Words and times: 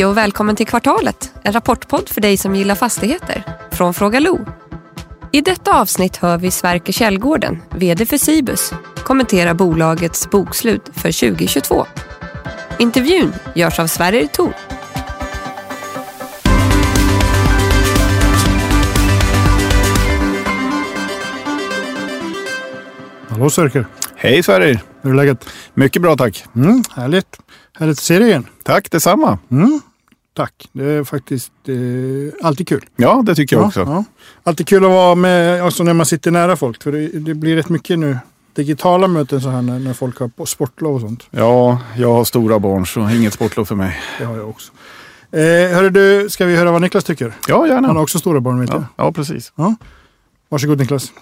Hej 0.00 0.06
och 0.06 0.16
välkommen 0.16 0.56
till 0.56 0.66
Kvartalet, 0.66 1.32
en 1.42 1.52
rapportpodd 1.52 2.08
för 2.08 2.20
dig 2.20 2.36
som 2.36 2.54
gillar 2.54 2.74
fastigheter. 2.74 3.42
Från 3.70 3.94
Fråga 3.94 4.20
Lo. 4.20 4.38
I 5.32 5.40
detta 5.40 5.80
avsnitt 5.80 6.16
hör 6.16 6.38
vi 6.38 6.50
Sverker 6.50 6.92
Källgården, 6.92 7.62
VD 7.70 8.06
för 8.06 8.16
Cibus, 8.18 8.72
kommentera 9.04 9.54
bolagets 9.54 10.30
bokslut 10.30 10.90
för 10.92 11.30
2022. 11.30 11.86
Intervjun 12.78 13.32
görs 13.54 13.78
av 13.78 13.86
Sverrir 13.86 14.26
Thor. 14.26 14.54
Hallå 23.28 23.50
Sörker! 23.50 23.86
Hej 24.16 24.42
Sverrir! 24.42 24.80
Hur 25.02 25.10
är 25.10 25.14
läget? 25.14 25.48
Mycket 25.74 26.02
bra 26.02 26.16
tack. 26.16 26.44
Mm, 26.54 26.82
härligt! 26.96 27.40
Härligt 27.78 27.98
att 27.98 28.04
se 28.04 28.18
dig 28.18 28.28
igen. 28.28 28.46
Tack 28.62 28.90
detsamma. 28.90 29.38
Mm, 29.50 29.80
tack! 30.40 30.68
Det 30.72 30.84
är 30.84 31.04
faktiskt 31.04 31.52
eh, 31.68 32.46
alltid 32.46 32.68
kul. 32.68 32.84
Ja, 32.96 33.22
det 33.26 33.34
tycker 33.34 33.56
jag 33.56 33.66
också. 33.66 33.80
Ja. 33.80 34.04
Alltid 34.42 34.68
kul 34.68 34.84
att 34.84 34.90
vara 34.90 35.14
med, 35.14 35.62
alltså 35.62 35.84
när 35.84 35.94
man 35.94 36.06
sitter 36.06 36.30
nära 36.30 36.56
folk. 36.56 36.82
För 36.82 36.92
det, 36.92 37.08
det 37.08 37.34
blir 37.34 37.56
rätt 37.56 37.68
mycket 37.68 37.98
nu 37.98 38.18
digitala 38.54 39.08
möten 39.08 39.40
så 39.40 39.48
här 39.48 39.62
när, 39.62 39.78
när 39.78 39.92
folk 39.92 40.18
har 40.18 40.46
sportlov 40.46 40.94
och 40.94 41.00
sånt. 41.00 41.26
Ja, 41.30 41.78
jag 41.96 42.12
har 42.12 42.24
stora 42.24 42.58
barn 42.58 42.86
så 42.86 43.10
inget 43.10 43.32
sportlov 43.32 43.64
för 43.64 43.74
mig. 43.74 44.00
Det 44.18 44.24
har 44.24 44.36
jag 44.36 44.48
också. 44.48 44.72
Eh, 45.32 45.40
hörru 45.76 45.90
du, 45.90 46.30
ska 46.30 46.46
vi 46.46 46.56
höra 46.56 46.72
vad 46.72 46.82
Niklas 46.82 47.04
tycker? 47.04 47.34
Ja, 47.48 47.66
gärna. 47.66 47.86
Han 47.86 47.96
har 47.96 48.02
också 48.02 48.18
stora 48.18 48.40
barn 48.40 48.60
vet 48.60 48.70
ja, 48.70 48.84
jag. 48.96 49.06
ja, 49.06 49.12
precis. 49.12 49.52
Ja. 49.56 49.74
Varsågod 50.48 50.78
Niklas. 50.78 51.12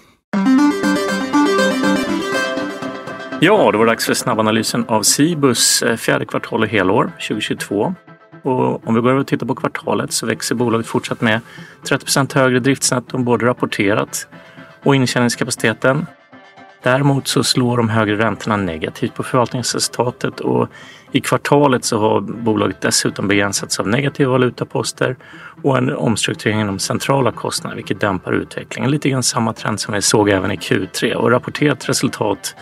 Ja, 3.41 3.71
det 3.71 3.77
var 3.77 3.85
dags 3.85 4.05
för 4.05 4.13
snabbanalysen 4.13 4.85
av 4.87 5.03
Cibus 5.03 5.81
eh, 5.81 5.95
fjärde 5.95 6.25
kvartal 6.25 6.61
och 6.61 6.69
helår 6.69 7.11
2022. 7.27 7.95
Och 8.41 8.87
om 8.87 8.95
vi 8.95 9.01
går 9.01 9.09
över 9.09 9.19
och 9.19 9.27
tittar 9.27 9.47
på 9.47 9.55
kvartalet 9.55 10.13
så 10.13 10.25
växer 10.25 10.55
bolaget 10.55 10.87
fortsatt 10.87 11.21
med 11.21 11.41
30% 11.83 12.35
högre 12.35 12.59
driftsnetto 12.59 13.17
än 13.17 13.23
både 13.23 13.45
rapporterat 13.45 14.27
och 14.83 14.95
intjäningskapaciteten. 14.95 16.05
Däremot 16.83 17.27
så 17.27 17.43
slår 17.43 17.77
de 17.77 17.89
högre 17.89 18.17
räntorna 18.17 18.57
negativt 18.57 19.13
på 19.13 19.23
förvaltningsresultatet 19.23 20.39
och 20.39 20.67
i 21.11 21.21
kvartalet 21.21 21.85
så 21.85 21.99
har 21.99 22.21
bolaget 22.21 22.81
dessutom 22.81 23.27
begränsats 23.27 23.79
av 23.79 23.87
negativa 23.87 24.31
valutaposter 24.31 25.15
och 25.63 25.77
en 25.77 25.95
omstrukturering 25.95 26.61
inom 26.61 26.79
centrala 26.79 27.31
kostnader 27.31 27.75
vilket 27.75 27.99
dämpar 27.99 28.31
utvecklingen. 28.31 28.91
Lite 28.91 29.09
grann 29.09 29.23
samma 29.23 29.53
trend 29.53 29.79
som 29.79 29.93
vi 29.93 30.01
såg 30.01 30.29
även 30.29 30.51
i 30.51 30.55
Q3 30.55 31.13
och 31.13 31.31
rapporterat 31.31 31.89
resultat 31.89 32.55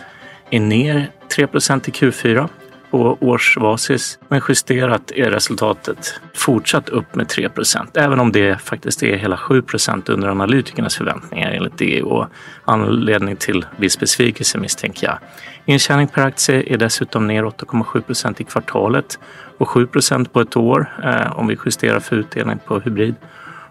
är 0.50 0.60
ner 0.60 1.10
3% 1.36 1.88
i 1.88 1.92
Q4 1.92 2.48
på 2.90 3.18
årsbasis. 3.20 4.18
Men 4.28 4.40
justerat 4.48 5.10
är 5.10 5.30
resultatet 5.30 6.20
fortsatt 6.34 6.88
upp 6.88 7.14
med 7.14 7.26
3% 7.26 7.86
även 7.94 8.20
om 8.20 8.32
det 8.32 8.60
faktiskt 8.60 9.02
är 9.02 9.16
hela 9.16 9.36
7% 9.36 10.10
under 10.10 10.28
analytikernas 10.28 10.96
förväntningar 10.96 11.50
enligt 11.50 11.78
det 11.78 12.02
och 12.02 12.26
anledning 12.64 13.36
till 13.36 13.66
viss 13.76 13.98
besvikelse 13.98 14.58
misstänker 14.58 15.06
jag. 15.06 15.18
Intjäning 15.64 16.08
per 16.08 16.22
aktie 16.22 16.74
är 16.74 16.76
dessutom 16.76 17.26
ner 17.26 17.42
8,7% 17.42 18.34
i 18.40 18.44
kvartalet 18.44 19.18
och 19.58 19.68
7% 19.68 20.28
på 20.28 20.40
ett 20.40 20.56
år 20.56 21.00
eh, 21.04 21.38
om 21.38 21.46
vi 21.46 21.56
justerar 21.66 22.00
för 22.00 22.16
utdelning 22.16 22.58
på 22.66 22.80
hybrid. 22.80 23.14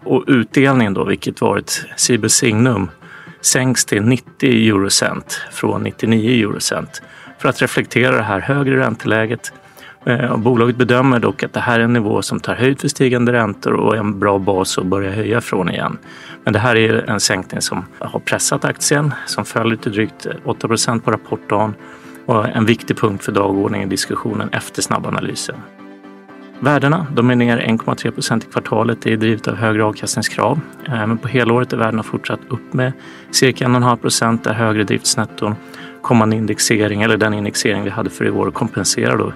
Och 0.04 0.24
utdelningen 0.26 0.94
då, 0.94 1.04
vilket 1.04 1.40
varit 1.40 1.86
Cibus 1.96 2.32
Signum, 2.32 2.90
sänks 3.40 3.84
till 3.84 4.02
90 4.02 4.68
eurocent 4.68 5.40
från 5.52 5.82
99 5.82 6.48
eurocent 6.48 7.02
för 7.38 7.48
att 7.48 7.62
reflektera 7.62 8.16
det 8.16 8.22
här 8.22 8.40
högre 8.40 8.80
ränteläget. 8.80 9.52
Eh, 10.04 10.30
och 10.32 10.38
bolaget 10.38 10.76
bedömer 10.76 11.20
dock 11.20 11.42
att 11.42 11.52
det 11.52 11.60
här 11.60 11.80
är 11.80 11.84
en 11.84 11.92
nivå 11.92 12.22
som 12.22 12.40
tar 12.40 12.54
höjd 12.54 12.80
för 12.80 12.88
stigande 12.88 13.32
räntor 13.32 13.72
och 13.72 13.94
är 13.94 14.00
en 14.00 14.18
bra 14.18 14.38
bas 14.38 14.78
att 14.78 14.86
börja 14.86 15.10
höja 15.10 15.40
från 15.40 15.70
igen. 15.70 15.98
Men 16.44 16.52
det 16.52 16.58
här 16.58 16.76
är 16.76 17.10
en 17.10 17.20
sänkning 17.20 17.60
som 17.60 17.84
har 17.98 18.20
pressat 18.20 18.64
aktien 18.64 19.14
som 19.26 19.44
föll 19.44 19.78
till 19.78 19.92
drygt 19.92 20.26
8% 20.44 21.00
på 21.00 21.10
rapportdagen 21.10 21.74
och 22.26 22.48
en 22.48 22.66
viktig 22.66 22.96
punkt 22.96 23.24
för 23.24 23.32
dagordningen 23.32 23.88
i 23.88 23.90
diskussionen 23.90 24.48
efter 24.52 24.82
snabbanalysen. 24.82 25.56
Värdena 26.60 27.06
de 27.12 27.30
är 27.30 27.36
ner 27.36 27.58
1,3 27.58 28.10
procent 28.10 28.44
i 28.44 28.46
kvartalet. 28.46 29.02
Det 29.02 29.12
är 29.12 29.16
drivet 29.16 29.48
av 29.48 29.56
högre 29.56 29.84
avkastningskrav. 29.84 30.60
Eh, 30.86 31.06
men 31.06 31.18
på 31.18 31.28
helåret 31.28 31.72
är 31.72 31.76
värdena 31.76 32.02
fortsatt 32.02 32.40
upp 32.48 32.72
med 32.72 32.92
cirka 33.30 33.64
1,5 33.64 33.96
procent 33.96 34.44
där 34.44 34.52
högre 34.52 34.84
driftsnetton 34.84 35.54
kommande 36.08 36.36
indexering 36.36 37.02
eller 37.02 37.16
den 37.16 37.34
indexering 37.34 37.84
vi 37.84 37.90
hade 37.90 38.10
för 38.10 38.24
i 38.24 38.30
år 38.30 38.50
kompenserar 38.50 39.16
då 39.18 39.32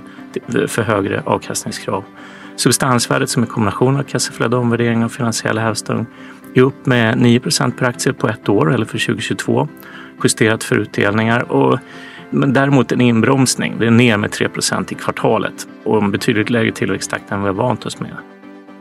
för 0.66 0.82
högre 0.82 1.22
avkastningskrav. 1.26 2.04
Substansvärdet 2.56 3.30
som 3.30 3.42
är 3.42 3.46
kombination 3.46 3.96
av 3.96 4.02
kassaflöde, 4.02 4.56
omvärdering 4.56 5.04
och 5.04 5.12
finansiell 5.12 5.58
hävstång 5.58 6.06
är 6.54 6.62
upp 6.62 6.86
med 6.86 7.18
9 7.18 7.40
procent 7.40 7.76
per 7.76 7.86
aktie 7.86 8.12
på 8.12 8.28
ett 8.28 8.48
år 8.48 8.74
eller 8.74 8.84
för 8.84 8.98
2022 8.98 9.68
justerat 10.24 10.64
för 10.64 10.76
utdelningar 10.76 11.52
och 11.52 11.78
men 12.30 12.52
däremot 12.52 12.92
en 12.92 13.00
inbromsning. 13.00 13.76
Det 13.78 13.86
är 13.86 13.90
ner 13.90 14.16
med 14.16 14.30
3% 14.30 14.92
i 14.92 14.94
kvartalet 14.94 15.66
och 15.84 16.02
en 16.02 16.10
betydligt 16.10 16.50
lägre 16.50 16.72
tillväxttakt 16.72 17.32
än 17.32 17.40
vi 17.40 17.46
har 17.46 17.54
vant 17.54 17.86
oss 17.86 18.00
med. 18.00 18.16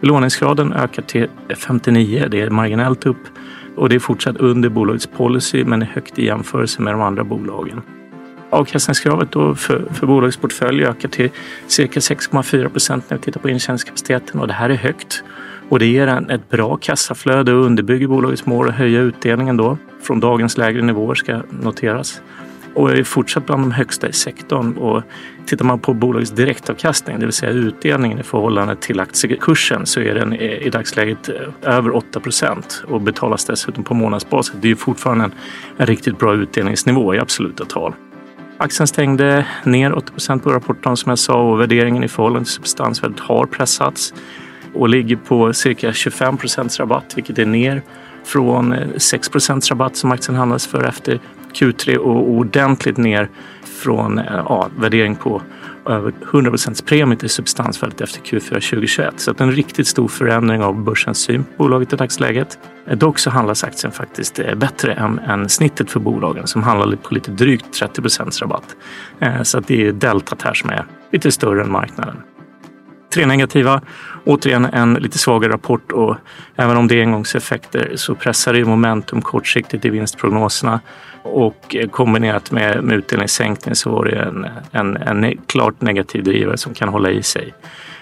Belåningsgraden 0.02 0.74
ökar 0.74 1.02
till 1.02 1.28
59. 1.56 2.28
Det 2.32 2.42
är 2.42 2.50
marginellt 2.50 3.06
upp 3.06 3.24
och 3.82 3.90
det 3.90 3.96
är 3.96 4.00
fortsatt 4.00 4.38
under 4.38 4.70
bolagets 4.70 5.08
policy 5.08 5.64
men 5.64 5.82
är 5.82 5.86
högt 5.86 6.20
i 6.20 6.26
jämförelse 6.26 6.82
med 6.82 6.94
de 6.94 7.02
andra 7.02 7.24
bolagen. 7.24 7.82
Avkastningskravet 8.50 9.32
då 9.32 9.56
för, 9.56 9.86
för 9.94 10.08
bolagets 10.08 10.38
portfölj 10.38 10.86
ökar 10.86 11.10
till 11.10 11.30
cirka 11.68 12.00
6,4 12.00 12.70
procent 12.70 13.10
när 13.10 13.18
vi 13.18 13.24
tittar 13.24 13.42
på 13.42 13.50
intjäningskapaciteten 13.50 14.40
och 14.40 14.48
det 14.48 14.54
här 14.54 14.70
är 14.70 14.76
högt. 14.76 15.24
Och 15.70 15.80
det 15.80 15.86
ger 15.86 16.08
en, 16.08 16.30
ett 16.30 16.50
bra 16.50 16.78
kassaflöde 16.78 17.54
och 17.54 17.66
underbygger 17.66 18.08
bolagets 18.08 18.46
mål 18.46 18.70
att 18.70 18.76
höja 18.76 19.00
utdelningen 19.00 19.58
då 19.58 19.78
från 20.02 20.20
dagens 20.20 20.58
lägre 20.58 20.82
nivåer 20.82 21.16
ska 21.16 21.42
noteras 21.50 22.22
och 22.74 22.92
är 22.92 23.04
fortsatt 23.04 23.46
bland 23.46 23.64
de 23.64 23.72
högsta 23.72 24.10
i 24.10 24.14
sektorn. 24.14 24.78
Och 24.78 25.04
tittar 25.46 25.66
man 25.66 25.80
på 25.80 25.94
bolagets 25.94 26.32
direktavkastning, 26.32 27.20
det 27.20 27.26
vill 27.26 27.34
säga 27.34 27.52
utdelningen 27.52 28.20
i 28.20 28.24
förhållande 28.24 28.76
till 28.76 29.00
aktiekursen, 29.00 29.86
så 29.86 30.00
är 30.00 30.16
den 30.16 30.34
i 30.34 30.70
dagsläget 30.70 31.30
eh, 31.30 31.36
över 31.62 31.96
8 31.96 32.20
procent 32.20 32.84
och 32.88 33.02
betalas 33.02 33.46
dessutom 33.46 33.84
på 33.84 33.94
månadsbasis. 33.94 34.56
Det 34.62 34.72
är 34.72 34.76
fortfarande 34.76 35.24
en, 35.24 35.32
en 35.78 35.86
riktigt 35.86 36.20
bra 36.20 36.34
utdelningsnivå 36.34 37.16
i 37.16 37.20
absoluta 37.20 37.66
tal. 37.66 37.94
Aktien 38.58 38.88
stängde 38.88 39.46
ner 39.64 39.94
80 39.94 40.12
procent 40.12 40.44
på 40.44 40.50
rapporten 40.50 40.98
som 40.98 41.10
jag 41.10 41.20
sa 41.20 41.52
och 41.52 41.60
värderingen 41.60 42.04
i 42.04 42.08
förhållande 42.08 42.46
till 42.46 42.54
substansvärdet 42.54 43.20
har 43.20 43.46
pressats 43.46 44.14
och 44.74 44.90
ligger 44.90 45.16
på 45.16 45.54
cirka 45.54 45.94
25 45.94 46.38
procents 46.38 46.80
rabatt, 46.80 47.14
vilket 47.16 47.40
är 47.40 47.46
ner 47.46 47.82
från 48.24 48.74
eh, 48.74 48.88
6 48.98 49.30
procents 49.30 49.70
rabatt 49.70 49.96
som 49.96 50.12
aktien 50.12 50.36
handlades 50.36 50.68
för 50.68 50.84
efter 50.84 51.20
Q3 51.54 51.96
och 51.96 52.30
ordentligt 52.30 52.98
ner 52.98 53.30
från 53.64 54.20
eh, 54.20 54.26
ja, 54.26 54.70
värdering 54.80 55.16
på 55.16 55.42
över 55.86 56.14
100 56.24 56.52
procents 56.52 56.82
premie 56.82 57.18
till 57.18 57.30
substansvärdet 57.30 58.02
efter 58.02 58.22
Q4 58.22 58.50
2021. 58.50 59.20
Så 59.20 59.32
att 59.32 59.42
en 59.42 59.52
riktigt 59.52 59.88
stor 59.88 60.08
förändring 60.08 60.64
av 60.64 60.84
börsens 60.84 61.18
syn 61.18 61.44
på 61.44 61.64
bolaget 61.64 61.94
i 61.94 61.96
dagsläget. 61.96 62.60
Eh, 62.88 62.98
dock 62.98 63.20
så 63.20 63.30
handlas 63.30 63.64
aktien 63.64 63.92
faktiskt 63.92 64.40
eh, 64.40 64.56
bättre 64.56 64.94
än, 64.94 65.20
än 65.20 65.50
snittet 65.50 65.92
för 65.92 66.00
bolagen 66.00 66.48
som 66.48 66.64
handlar 66.64 66.96
på 66.96 67.14
lite 67.14 67.32
drygt 67.32 67.74
30 67.74 68.02
rabatt. 68.42 68.76
Så 69.44 69.58
att 69.58 69.68
det 69.68 69.88
är 69.88 69.92
deltat 69.92 70.42
här 70.42 70.54
som 70.54 70.70
är 70.70 70.86
lite 71.12 71.32
större 71.32 71.62
än 71.62 71.72
marknaden. 71.72 72.16
Tre 73.14 73.26
negativa. 73.26 73.82
Återigen 74.26 74.66
en 74.66 74.94
lite 74.94 75.18
svagare 75.18 75.54
rapport 75.54 75.92
och 75.92 76.16
även 76.56 76.78
om 76.78 76.88
det 76.88 76.96
är 76.96 77.02
engångseffekter 77.02 77.92
så 77.96 78.16
pressar 78.16 78.54
det 78.54 78.66
momentum 78.66 79.22
kortsiktigt 79.22 79.86
i 79.86 79.90
vinstprognoserna 79.90 80.80
och 81.24 81.76
kombinerat 81.92 82.52
med, 82.52 82.84
med 82.84 82.98
utdelningssänkning 82.98 83.76
så 83.76 83.90
var 83.90 84.06
det 84.06 84.16
en, 84.20 84.48
en, 84.72 84.98
en 84.98 85.38
klart 85.46 85.82
negativ 85.82 86.24
drivare 86.24 86.58
som 86.58 86.74
kan 86.74 86.90
hålla 86.90 87.10
i 87.12 87.24
sig. 87.24 87.54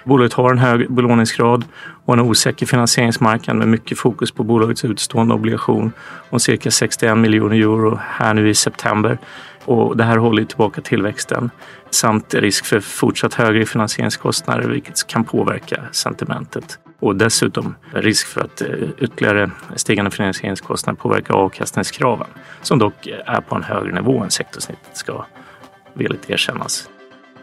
Bolaget 0.04 0.34
har 0.34 0.52
en 0.52 0.58
hög 0.58 0.92
belåningsgrad 0.92 1.66
och 2.06 2.14
en 2.14 2.20
osäker 2.20 2.66
finansieringsmarknad 2.66 3.56
med 3.56 3.68
mycket 3.68 4.00
fokus 4.00 4.32
på 4.32 4.44
bolagets 4.44 4.86
utstående 4.86 5.34
obligation 5.34 5.92
om 6.30 6.40
cirka 6.40 6.72
61 6.72 7.18
miljoner 7.18 7.56
euro 7.56 8.00
här 8.10 8.34
nu 8.34 8.50
i 8.50 8.56
september. 8.56 9.18
Och 9.66 9.98
det 9.98 10.04
här 10.04 10.18
håller 10.18 10.46
tillbaka 10.46 10.82
tillväxten 10.82 11.50
samt 11.90 12.34
risk 12.34 12.66
för 12.66 12.80
fortsatt 12.80 13.34
högre 13.34 13.66
finansieringskostnader 13.66 14.70
vilket 14.70 15.08
kan 15.08 15.24
påverka 15.24 15.84
sentimentet. 15.92 16.80
Och 17.00 17.16
dessutom 17.16 17.76
risk 17.94 18.28
för 18.28 18.42
att 18.42 18.62
eh, 18.62 18.68
ytterligare 18.98 19.52
stigande 19.76 20.12
finansieringskostnader 20.12 20.98
påverkar 20.98 21.34
avkastningskraven 21.34 22.28
som 22.62 22.80
dock 22.80 23.08
är 23.26 23.42
på 23.42 23.56
en 23.56 23.64
högre 23.64 23.92
nivå 23.92 24.24
än 24.24 24.32
sektorsnittet 24.32 24.98
ska 24.98 25.26
villigt 25.94 26.30
erkännas. 26.30 26.90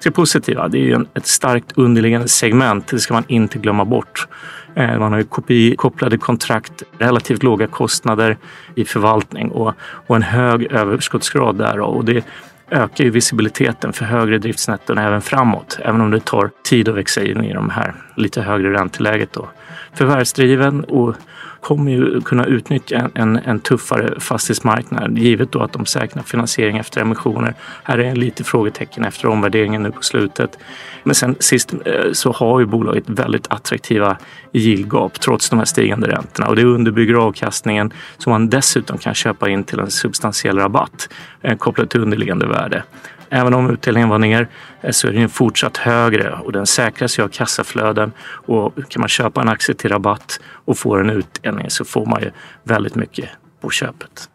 Det 0.02 0.10
positiva, 0.10 0.69
det 0.69 0.78
är 0.78 0.82
ju 0.82 1.04
ett 1.14 1.26
starkt 1.26 1.72
underliggande 1.75 2.28
segment. 2.28 2.87
Det 2.87 2.99
ska 2.99 3.14
man 3.14 3.25
inte 3.28 3.58
glömma 3.58 3.84
bort. 3.84 4.28
Eh, 4.75 4.99
man 4.99 5.12
har 5.12 5.25
ju 5.49 5.76
kopplade 5.76 6.19
kontrakt, 6.19 6.82
relativt 6.99 7.42
låga 7.42 7.66
kostnader 7.66 8.37
i 8.75 8.84
förvaltning 8.84 9.50
och, 9.50 9.75
och 9.81 10.16
en 10.16 10.22
hög 10.22 10.72
överskottsgrad 10.72 11.56
därav. 11.56 11.94
Och 11.96 12.04
det 12.04 12.25
ökar 12.70 13.04
ju 13.04 13.10
visibiliteten 13.10 13.92
för 13.92 14.04
högre 14.04 14.38
driftsnetton 14.38 14.98
även 14.98 15.22
framåt, 15.22 15.78
även 15.82 16.00
om 16.00 16.10
det 16.10 16.24
tar 16.24 16.50
tid 16.64 16.88
att 16.88 16.94
växa 16.94 17.24
in 17.24 17.44
i 17.44 17.52
de 17.52 17.70
här 17.70 17.94
lite 18.16 18.42
högre 18.42 18.72
ränteläget. 18.72 19.32
Då. 19.32 19.48
Förvärvsdriven 19.96 20.84
och 20.84 21.14
kommer 21.60 21.93
ju 21.93 22.20
kunna 22.20 22.44
utnyttja 22.44 22.96
en, 22.96 23.10
en, 23.14 23.37
en, 23.37 23.60
tuffare 23.60 24.20
fastighetsmarknad 24.20 25.19
givet 25.19 25.52
då 25.52 25.62
att 25.62 25.72
de 25.72 25.87
säkrar 25.87 26.22
finansiering 26.22 26.78
efter 26.78 27.00
emissioner. 27.00 27.54
Här 27.82 27.98
är 27.98 28.04
en 28.04 28.20
lite 28.20 28.44
frågetecken 28.44 29.04
efter 29.04 29.28
omvärderingen 29.28 29.82
nu 29.82 29.90
på 29.90 30.02
slutet. 30.02 30.58
Men 31.04 31.14
sen 31.14 31.37
sist 31.40 31.75
eh, 31.84 32.12
så 32.12 32.32
har 32.32 32.60
ju 32.60 32.66
bolaget 32.66 33.04
väldigt 33.06 33.46
attraktiva 33.50 34.16
yieldgap 34.52 35.20
trots 35.20 35.50
de 35.50 35.58
här 35.58 35.66
stigande 35.66 36.08
räntorna 36.08 36.49
och 36.49 36.56
det 36.56 36.64
underbygger 36.64 37.14
avkastningen 37.14 37.92
som 38.19 38.31
man 38.31 38.49
dessutom 38.49 38.99
kan 38.99 39.14
köpa 39.14 39.49
in 39.49 39.64
till 39.64 39.78
en 39.78 39.90
substantiell 39.90 40.58
rabatt 40.58 41.08
eh, 41.42 41.56
kopplat 41.56 41.90
till 41.90 42.00
underliggande 42.00 42.46
värde. 42.46 42.82
Även 43.31 43.55
om 43.55 43.70
utdelningen 43.70 44.08
var 44.08 44.19
ner 44.19 44.49
eh, 44.81 44.90
så 44.90 45.08
är 45.08 45.12
den 45.12 45.28
fortsatt 45.28 45.76
högre 45.76 46.32
och 46.32 46.52
den 46.52 46.67
säkras 46.67 47.19
ju 47.19 47.23
av 47.23 47.28
kassaflöden. 47.28 48.12
Och 48.28 48.75
kan 48.88 49.00
man 49.00 49.08
köpa 49.08 49.40
en 49.40 49.49
aktie 49.49 49.75
till 49.75 49.90
rabatt 49.90 50.40
och 50.64 50.78
få 50.78 50.96
en 50.96 51.11
utdelning 51.11 51.70
så 51.70 51.84
får 51.84 52.06
man 52.06 52.23
ju 52.23 52.31
väldigt 52.62 52.94
mycket 52.94 53.28
på 53.61 53.70
köpet. 53.70 54.28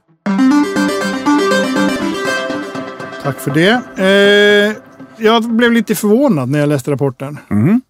Tack 3.23 3.39
för 3.39 3.51
det. 3.51 3.81
Eh, 3.97 4.75
jag 5.17 5.43
blev 5.43 5.71
lite 5.71 5.95
förvånad 5.95 6.49
när 6.49 6.59
jag 6.59 6.69
läste 6.69 6.91
rapporten. 6.91 7.37
Mm. 7.49 7.81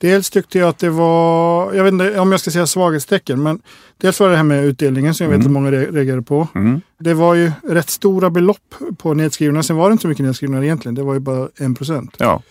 Dels 0.00 0.30
tyckte 0.30 0.58
jag 0.58 0.68
att 0.68 0.78
det 0.78 0.90
var, 0.90 1.72
jag 1.74 1.84
vet 1.84 1.92
inte 1.92 2.20
om 2.20 2.30
jag 2.32 2.40
ska 2.40 2.50
säga 2.50 2.66
svaghetstecken, 2.66 3.42
men 3.42 3.60
dels 4.00 4.20
var 4.20 4.30
det 4.30 4.36
här 4.36 4.42
med 4.42 4.64
utdelningen 4.64 5.14
som 5.14 5.24
jag 5.24 5.30
vet 5.30 5.36
Mm. 5.36 5.46
att 5.46 5.52
många 5.52 5.70
re- 5.70 5.92
reagerade 5.92 6.22
på. 6.22 6.48
Mm. 6.54 6.80
Det 6.98 7.14
var 7.14 7.34
ju 7.34 7.52
rätt 7.68 7.90
stora 7.90 8.30
belopp 8.30 8.74
på 8.98 9.14
nedskrivna. 9.14 9.62
Sen 9.62 9.76
var 9.76 9.88
det 9.88 9.92
inte 9.92 10.02
så 10.02 10.08
mycket 10.08 10.26
nedskrivna 10.26 10.64
egentligen. 10.64 10.94
Det 10.94 11.02
var 11.02 11.14
ju 11.14 11.20
bara 11.20 11.48
en 11.56 11.74
procent. 11.74 12.16
Ja. 12.18 12.42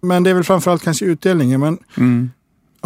Men 0.00 0.22
det 0.22 0.30
är 0.30 0.34
väl 0.34 0.44
framförallt 0.44 0.82
kanske 0.84 1.04
utdelningen. 1.04 1.60
Men 1.60 1.78
Mm. 1.96 2.30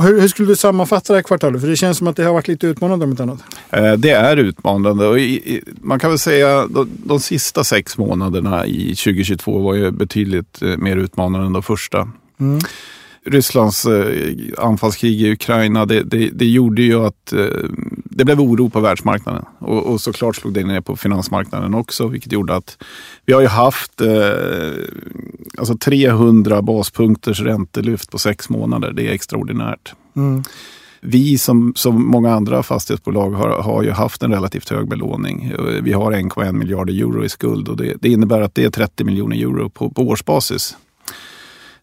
hur, 0.00 0.20
hur 0.20 0.28
skulle 0.28 0.48
du 0.48 0.56
sammanfatta 0.56 1.12
det 1.12 1.16
här 1.18 1.22
kvartalet? 1.22 1.60
För 1.60 1.68
det 1.68 1.76
känns 1.76 1.98
som 1.98 2.06
att 2.06 2.16
det 2.16 2.24
har 2.24 2.32
varit 2.32 2.48
lite 2.48 2.66
utmanande 2.66 3.04
om 3.04 3.10
inte 3.10 3.22
annat. 3.22 3.38
Eh, 3.70 3.92
Det 3.92 4.10
är 4.10 4.36
utmanande 4.36 5.06
och 5.06 5.18
i, 5.18 5.22
i, 5.54 5.62
man 5.82 5.98
kan 5.98 6.10
väl 6.10 6.18
säga 6.18 6.66
de, 6.66 6.88
de 7.04 7.20
sista 7.20 7.64
sex 7.64 7.98
månaderna 7.98 8.66
i 8.66 8.94
2022 8.94 9.58
var 9.58 9.74
ju 9.74 9.90
betydligt 9.90 10.62
eh, 10.62 10.76
mer 10.76 10.96
utmanande 10.96 11.46
än 11.46 11.52
de 11.52 11.62
första. 11.62 12.08
Mm. 12.40 12.58
Rysslands 13.26 13.86
eh, 13.86 14.34
anfallskrig 14.58 15.22
i 15.22 15.32
Ukraina, 15.32 15.86
det, 15.86 16.02
det, 16.02 16.30
det 16.32 16.46
gjorde 16.46 16.82
ju 16.82 17.06
att 17.06 17.32
eh, 17.32 17.46
det 18.04 18.24
blev 18.24 18.40
oro 18.40 18.70
på 18.70 18.80
världsmarknaden. 18.80 19.44
Och, 19.58 19.86
och 19.86 20.00
såklart 20.00 20.36
slog 20.36 20.54
det 20.54 20.64
ner 20.64 20.80
på 20.80 20.96
finansmarknaden 20.96 21.74
också, 21.74 22.06
vilket 22.06 22.32
gjorde 22.32 22.56
att 22.56 22.78
vi 23.24 23.32
har 23.32 23.40
ju 23.40 23.46
haft 23.46 24.00
eh, 24.00 24.08
alltså 25.58 25.78
300 25.78 26.62
baspunkters 26.62 27.40
räntellyft 27.40 28.10
på 28.10 28.18
sex 28.18 28.48
månader. 28.48 28.92
Det 28.92 29.08
är 29.08 29.12
extraordinärt. 29.12 29.94
Mm. 30.16 30.42
Vi 31.00 31.38
som, 31.38 31.72
som 31.76 32.06
många 32.06 32.34
andra 32.34 32.62
fastighetsbolag 32.62 33.30
har, 33.30 33.62
har 33.62 33.82
ju 33.82 33.90
haft 33.90 34.22
en 34.22 34.32
relativt 34.32 34.70
hög 34.70 34.88
belåning. 34.88 35.52
Vi 35.82 35.92
har 35.92 36.12
1,1 36.12 36.52
miljarder 36.52 36.94
euro 36.94 37.24
i 37.24 37.28
skuld 37.28 37.68
och 37.68 37.76
det, 37.76 37.94
det 38.00 38.08
innebär 38.08 38.40
att 38.40 38.54
det 38.54 38.64
är 38.64 38.70
30 38.70 39.04
miljoner 39.04 39.36
euro 39.36 39.70
på, 39.70 39.90
på 39.90 40.02
årsbasis. 40.02 40.76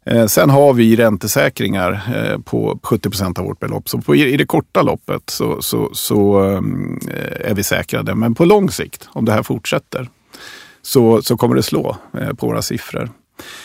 Eh, 0.06 0.26
sen 0.26 0.50
har 0.50 0.74
vi 0.74 0.96
räntesäkringar 0.96 1.92
eh, 2.16 2.40
på 2.40 2.80
70 2.84 3.10
procent 3.10 3.40
av 3.40 3.46
vårt 3.46 3.60
belopp. 3.60 3.90
Så 3.90 4.02
på, 4.02 4.16
i 4.16 4.38
det 4.38 4.46
korta 4.46 4.82
loppet 4.82 5.30
så, 5.30 5.62
så, 5.62 5.90
så 5.94 6.40
ehm, 6.40 7.00
eh, 7.08 7.50
är 7.52 7.54
vi 7.54 7.64
säkrade. 7.64 8.16
Men 8.16 8.36
på 8.36 8.46
lång 8.46 8.72
sikt, 8.72 9.10
om 9.12 9.26
det 9.26 9.32
här 9.32 9.44
fortsätter, 9.44 10.10
så, 10.82 11.22
så 11.22 11.38
kommer 11.38 11.56
det 11.56 11.64
slå 11.64 11.98
på 12.38 12.48
våra 12.48 12.62
siffror. 12.62 13.10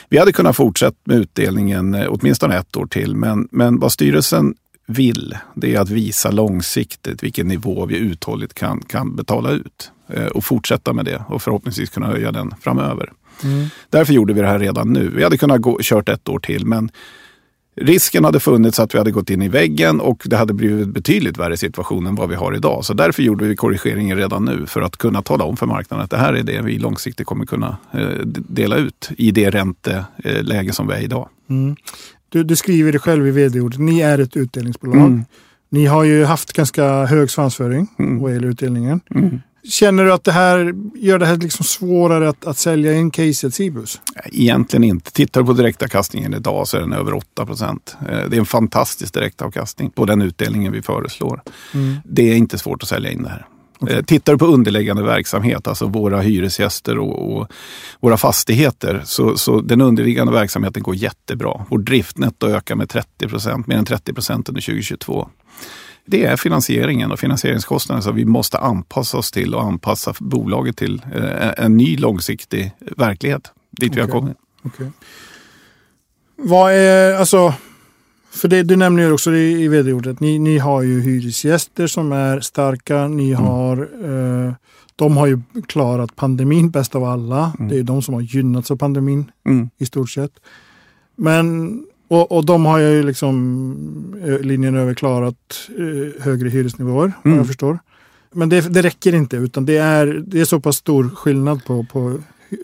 Vi 0.09 0.19
hade 0.19 0.33
kunnat 0.33 0.57
fortsätta 0.57 0.97
med 1.05 1.17
utdelningen 1.17 2.07
åtminstone 2.09 2.57
ett 2.57 2.77
år 2.77 2.87
till. 2.87 3.17
Men, 3.17 3.49
men 3.51 3.79
vad 3.79 3.93
styrelsen 3.93 4.55
vill, 4.87 5.37
det 5.55 5.75
är 5.75 5.81
att 5.81 5.91
visa 5.91 6.31
långsiktigt 6.31 7.23
vilken 7.23 7.49
nivå 7.49 7.87
vi 7.87 7.97
uthålligt 7.97 8.55
kan, 8.55 8.81
kan 8.81 9.17
betala 9.17 9.51
ut. 9.51 9.93
Och 10.35 10.45
fortsätta 10.45 10.93
med 10.93 11.05
det 11.05 11.23
och 11.29 11.43
förhoppningsvis 11.43 11.91
kunna 11.91 12.07
höja 12.07 12.33
den 12.33 12.55
framöver. 12.61 13.13
Mm. 13.45 13.67
Därför 13.91 14.13
gjorde 14.13 14.33
vi 14.33 14.41
det 14.41 14.47
här 14.47 14.59
redan 14.59 14.93
nu. 14.93 15.13
Vi 15.17 15.25
hade 15.25 15.39
kunnat 15.39 15.61
gå, 15.61 15.79
kört 15.83 16.09
ett 16.09 16.29
år 16.29 16.39
till, 16.39 16.67
men 16.67 16.91
risken 17.81 18.25
hade 18.25 18.41
funnits 18.41 18.81
att 18.81 18.95
vi 18.95 18.99
hade 18.99 19.11
gått 19.11 19.31
in 19.31 19.43
i 19.43 19.49
väggen 19.49 20.01
och 20.01 20.23
det 20.25 20.37
hade 20.37 20.53
blivit 20.55 20.89
betydligt 20.89 21.39
värre 21.39 21.57
situation 21.57 22.07
än 22.07 22.15
vad 22.15 22.29
vi 22.29 22.35
har 22.35 22.55
idag. 22.57 22.85
Så 22.85 22.95
därför 22.95 23.23
gjorde 23.23 23.45
vi 23.45 23.57
korrigeringen 23.57 24.17
redan 24.17 24.45
nu 24.45 24.67
för 24.67 24.83
att 24.83 24.97
kunna 24.97 25.23
tala 25.23 25.45
om 25.45 25.57
för 25.57 25.67
marknaden 25.67 26.05
att 26.05 26.11
det 26.11 26.17
här 26.17 26.33
är 26.33 26.43
det 26.43 26.63
vi 26.63 26.79
långsiktigt 26.79 27.27
kommer 27.27 27.47
kunna 27.47 27.77
eh, 27.93 28.09
dela 28.25 28.77
ut 28.77 29.11
i 29.19 29.31
det 29.31 29.51
ränteläge 29.51 30.73
som 30.73 30.89
vi 30.89 30.95
är 30.95 31.01
idag. 31.01 31.29
Mm. 31.51 31.77
Du, 32.29 32.45
du 32.45 32.57
skriver 32.57 32.93
det 32.93 32.99
själv 32.99 33.27
i 33.27 33.31
vd-ordet. 33.31 33.81
Ni 33.81 34.01
är 34.01 34.19
ett 34.19 34.37
utdelningsbolag. 34.37 34.97
Mm. 34.97 35.25
Ni 35.71 35.87
har 35.87 36.05
ju 36.05 36.25
haft 36.25 36.53
ganska 36.53 37.05
hög 37.07 37.31
svansföring 37.31 37.87
Mm. 37.99 38.19
vad 38.19 38.33
gäller 38.35 38.49
utdelningen. 38.49 39.01
Mm. 39.15 39.41
Känner 39.69 40.05
du 40.05 40.13
att 40.13 40.25
det 40.25 40.33
här 40.33 40.75
gör 40.95 41.19
det 41.19 41.27
här 41.27 41.37
liksom 41.37 41.65
svårare 41.65 42.29
att, 42.29 42.47
att 42.47 42.59
sälja 42.59 42.95
in 42.95 43.11
caset 43.11 43.55
Cibus? 43.55 44.01
Egentligen 44.25 44.85
inte. 44.85 45.13
Tittar 45.13 45.41
du 45.41 45.47
på 45.47 45.53
direktavkastningen 45.53 46.35
idag 46.35 46.69
så 46.69 46.77
är 46.77 46.81
den 46.81 46.93
över 46.93 47.15
8 47.15 47.47
procent. 47.47 47.97
Det 48.01 48.37
är 48.37 48.41
en 48.41 48.47
fantastisk 48.47 49.15
direktavkastning 49.15 49.91
på 49.91 50.05
den 50.05 50.23
utdelningen 50.23 50.73
vi 50.73 50.83
föreslår. 50.83 51.43
Mm. 51.75 51.97
Det 52.05 52.33
är 52.33 52.37
inte 52.37 52.59
svårt 52.59 52.83
att 52.83 52.89
sälja 52.89 53.11
in 53.11 53.23
det 53.23 53.29
här. 53.29 53.47
Okej. 53.79 53.97
Eh, 53.97 54.03
Tittar 54.03 54.33
du 54.33 54.39
på 54.39 54.47
underliggande 54.47 55.03
verksamhet, 55.03 55.69
alltså 55.69 55.87
våra 55.87 56.21
hyresgäster 56.21 56.99
och, 56.99 57.37
och 57.37 57.53
våra 58.01 58.17
fastigheter, 58.17 59.03
så, 59.05 59.37
så 59.37 59.61
den 59.61 59.81
underliggande 59.81 60.33
verksamheten 60.33 60.83
går 60.83 60.95
jättebra. 60.97 61.67
Vår 61.71 61.79
driftnetto 61.79 62.47
ökar 62.47 62.75
med 62.75 62.89
30 62.89 63.29
procent, 63.29 63.67
mer 63.67 63.77
än 63.77 63.85
30 63.85 64.13
procent 64.13 64.49
under 64.49 64.63
2022. 64.63 65.29
Det 66.07 66.25
är 66.25 66.37
finansieringen 66.37 67.13
och 67.13 67.19
finansieringskostnaden 67.19 68.03
som 68.03 68.17
vi 68.17 68.25
måste 68.25 68.59
anpassa 68.59 69.19
oss 69.19 69.31
till 69.31 69.55
och 69.55 69.63
anpassa 69.63 70.15
bolaget 70.19 70.77
till 70.77 71.03
eh, 71.15 71.65
en 71.65 71.77
ny 71.77 71.97
långsiktig 71.97 72.73
verklighet 72.97 73.53
dit 73.71 73.97
vi 73.97 74.01
har 74.01 74.09
kommit. 74.09 74.37
Okej. 74.63 74.91
Vad 76.37 76.73
är, 76.73 77.15
alltså, 77.15 77.55
för 78.39 78.49
det, 78.49 78.63
du 78.63 78.77
nämner 78.77 79.03
ju 79.03 79.13
också 79.13 79.31
det 79.31 79.51
i 79.51 79.69
vd-ordet, 79.69 80.21
ni, 80.21 80.39
ni 80.39 80.59
har 80.59 80.83
ju 80.83 81.01
hyresgäster 81.01 81.87
som 81.87 82.13
är 82.13 82.41
starka, 82.41 83.09
ni 83.09 83.31
Mm. 83.33 83.45
har, 83.45 83.77
eh, 84.47 84.53
de 84.97 85.17
har 85.17 85.27
ju 85.27 85.41
klarat 85.69 86.17
pandemin 86.17 86.71
bäst 86.71 86.95
av 86.95 87.05
alla. 87.05 87.53
Mm. 87.59 87.69
Det 87.71 87.79
är 87.79 87.83
de 87.83 88.03
som 88.03 88.15
har 88.15 88.21
gynnats 88.21 88.71
av 88.71 88.77
pandemin 88.77 89.31
Mm. 89.47 89.71
i 89.79 89.87
stort 89.87 90.11
sett. 90.11 90.33
Men, 91.17 91.79
och, 92.09 92.33
och 92.33 92.45
de 92.47 92.65
har 92.67 92.79
ju 92.79 93.03
liksom 93.03 94.15
eh, 94.27 94.39
linjen 94.39 94.75
över 94.77 94.95
klarat 94.95 95.69
eh, 95.79 96.23
högre 96.25 96.49
hyresnivåer, 96.49 97.13
vad 97.23 97.27
Mm. 97.27 97.39
jag 97.39 97.47
förstår. 97.47 97.79
Men 98.33 98.49
det, 98.49 98.61
det 98.75 98.83
räcker 98.83 99.15
inte, 99.15 99.37
utan 99.37 99.67
det 99.67 99.77
är, 99.77 100.07
det 100.27 100.41
är 100.41 100.45
så 100.45 100.61
pass 100.61 100.77
stor 100.77 101.09
skillnad 101.09 101.65
på, 101.65 101.87
på 101.93 102.19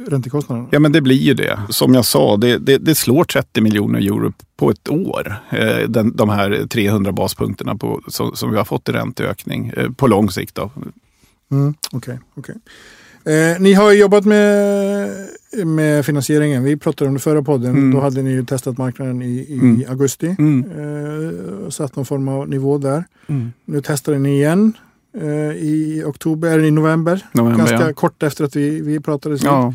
räntekostnaderna. 0.09 0.69
Ja 0.73 0.79
men 0.79 0.93
det 0.93 1.01
blir 1.01 1.17
ju 1.17 1.35
det. 1.35 1.59
Som 1.69 1.95
jag 1.95 2.05
sa, 2.05 2.37
det, 2.37 2.59
det, 2.59 2.79
det 2.79 2.95
slår 2.95 3.25
30 3.25 3.61
miljoner 3.61 3.99
euro 4.01 4.33
på 4.57 4.71
ett 4.71 4.89
år. 4.89 5.35
Eh, 5.51 5.89
den, 5.89 6.17
de 6.17 6.29
här 6.29 6.67
300 6.67 7.13
baspunkterna 7.13 7.77
på, 7.77 8.01
som, 8.09 8.37
som 8.37 8.51
vi 8.51 8.57
har 8.57 8.65
fått 8.65 8.89
i 8.89 8.93
ränteökning 8.93 9.73
eh, 9.77 9.91
på 9.91 10.07
lång 10.07 10.31
sikt. 10.31 10.55
Då. 10.55 10.71
Mm, 11.51 11.75
Okej, 11.93 12.19
okej. 12.35 12.55
Eh, 13.27 13.61
ni 13.61 13.73
har 13.73 13.93
jobbat 13.93 14.25
med, 14.25 15.11
med 15.65 16.07
finansieringen. 16.07 16.65
Vi 16.65 16.77
pratade 16.77 17.09
om 17.09 17.15
det 17.15 17.21
förra 17.21 17.43
podden. 17.43 17.71
Mm. 17.71 17.91
Då 17.95 18.01
hade 18.01 18.23
ni 18.23 18.31
ju 18.31 18.45
testat 18.45 18.79
marknaden 18.79 19.23
i, 19.23 19.27
i 19.49 19.59
Mm. 19.59 19.83
augusti. 19.91 20.37
Mm. 20.39 20.65
Eh, 20.71 21.69
satt 21.71 21.97
någon 21.97 22.07
form 22.07 22.29
av 22.29 22.49
nivå 22.49 22.79
där. 22.79 23.05
Mm. 23.27 23.53
Nu 23.65 23.81
testade 23.81 24.19
ni 24.19 24.35
igen 24.35 24.73
i 25.59 26.03
oktober, 26.07 26.49
eller 26.51 26.65
i 26.65 26.71
november. 26.71 27.21
November, 27.33 27.59
Ganska 27.59 27.87
ja. 27.87 27.93
kort 27.93 28.23
efter 28.23 28.45
att 28.45 28.57
vi, 28.57 28.81
vi 28.81 29.01
pratade. 29.01 29.37
sist. 29.39 29.45
Ja. 29.45 29.75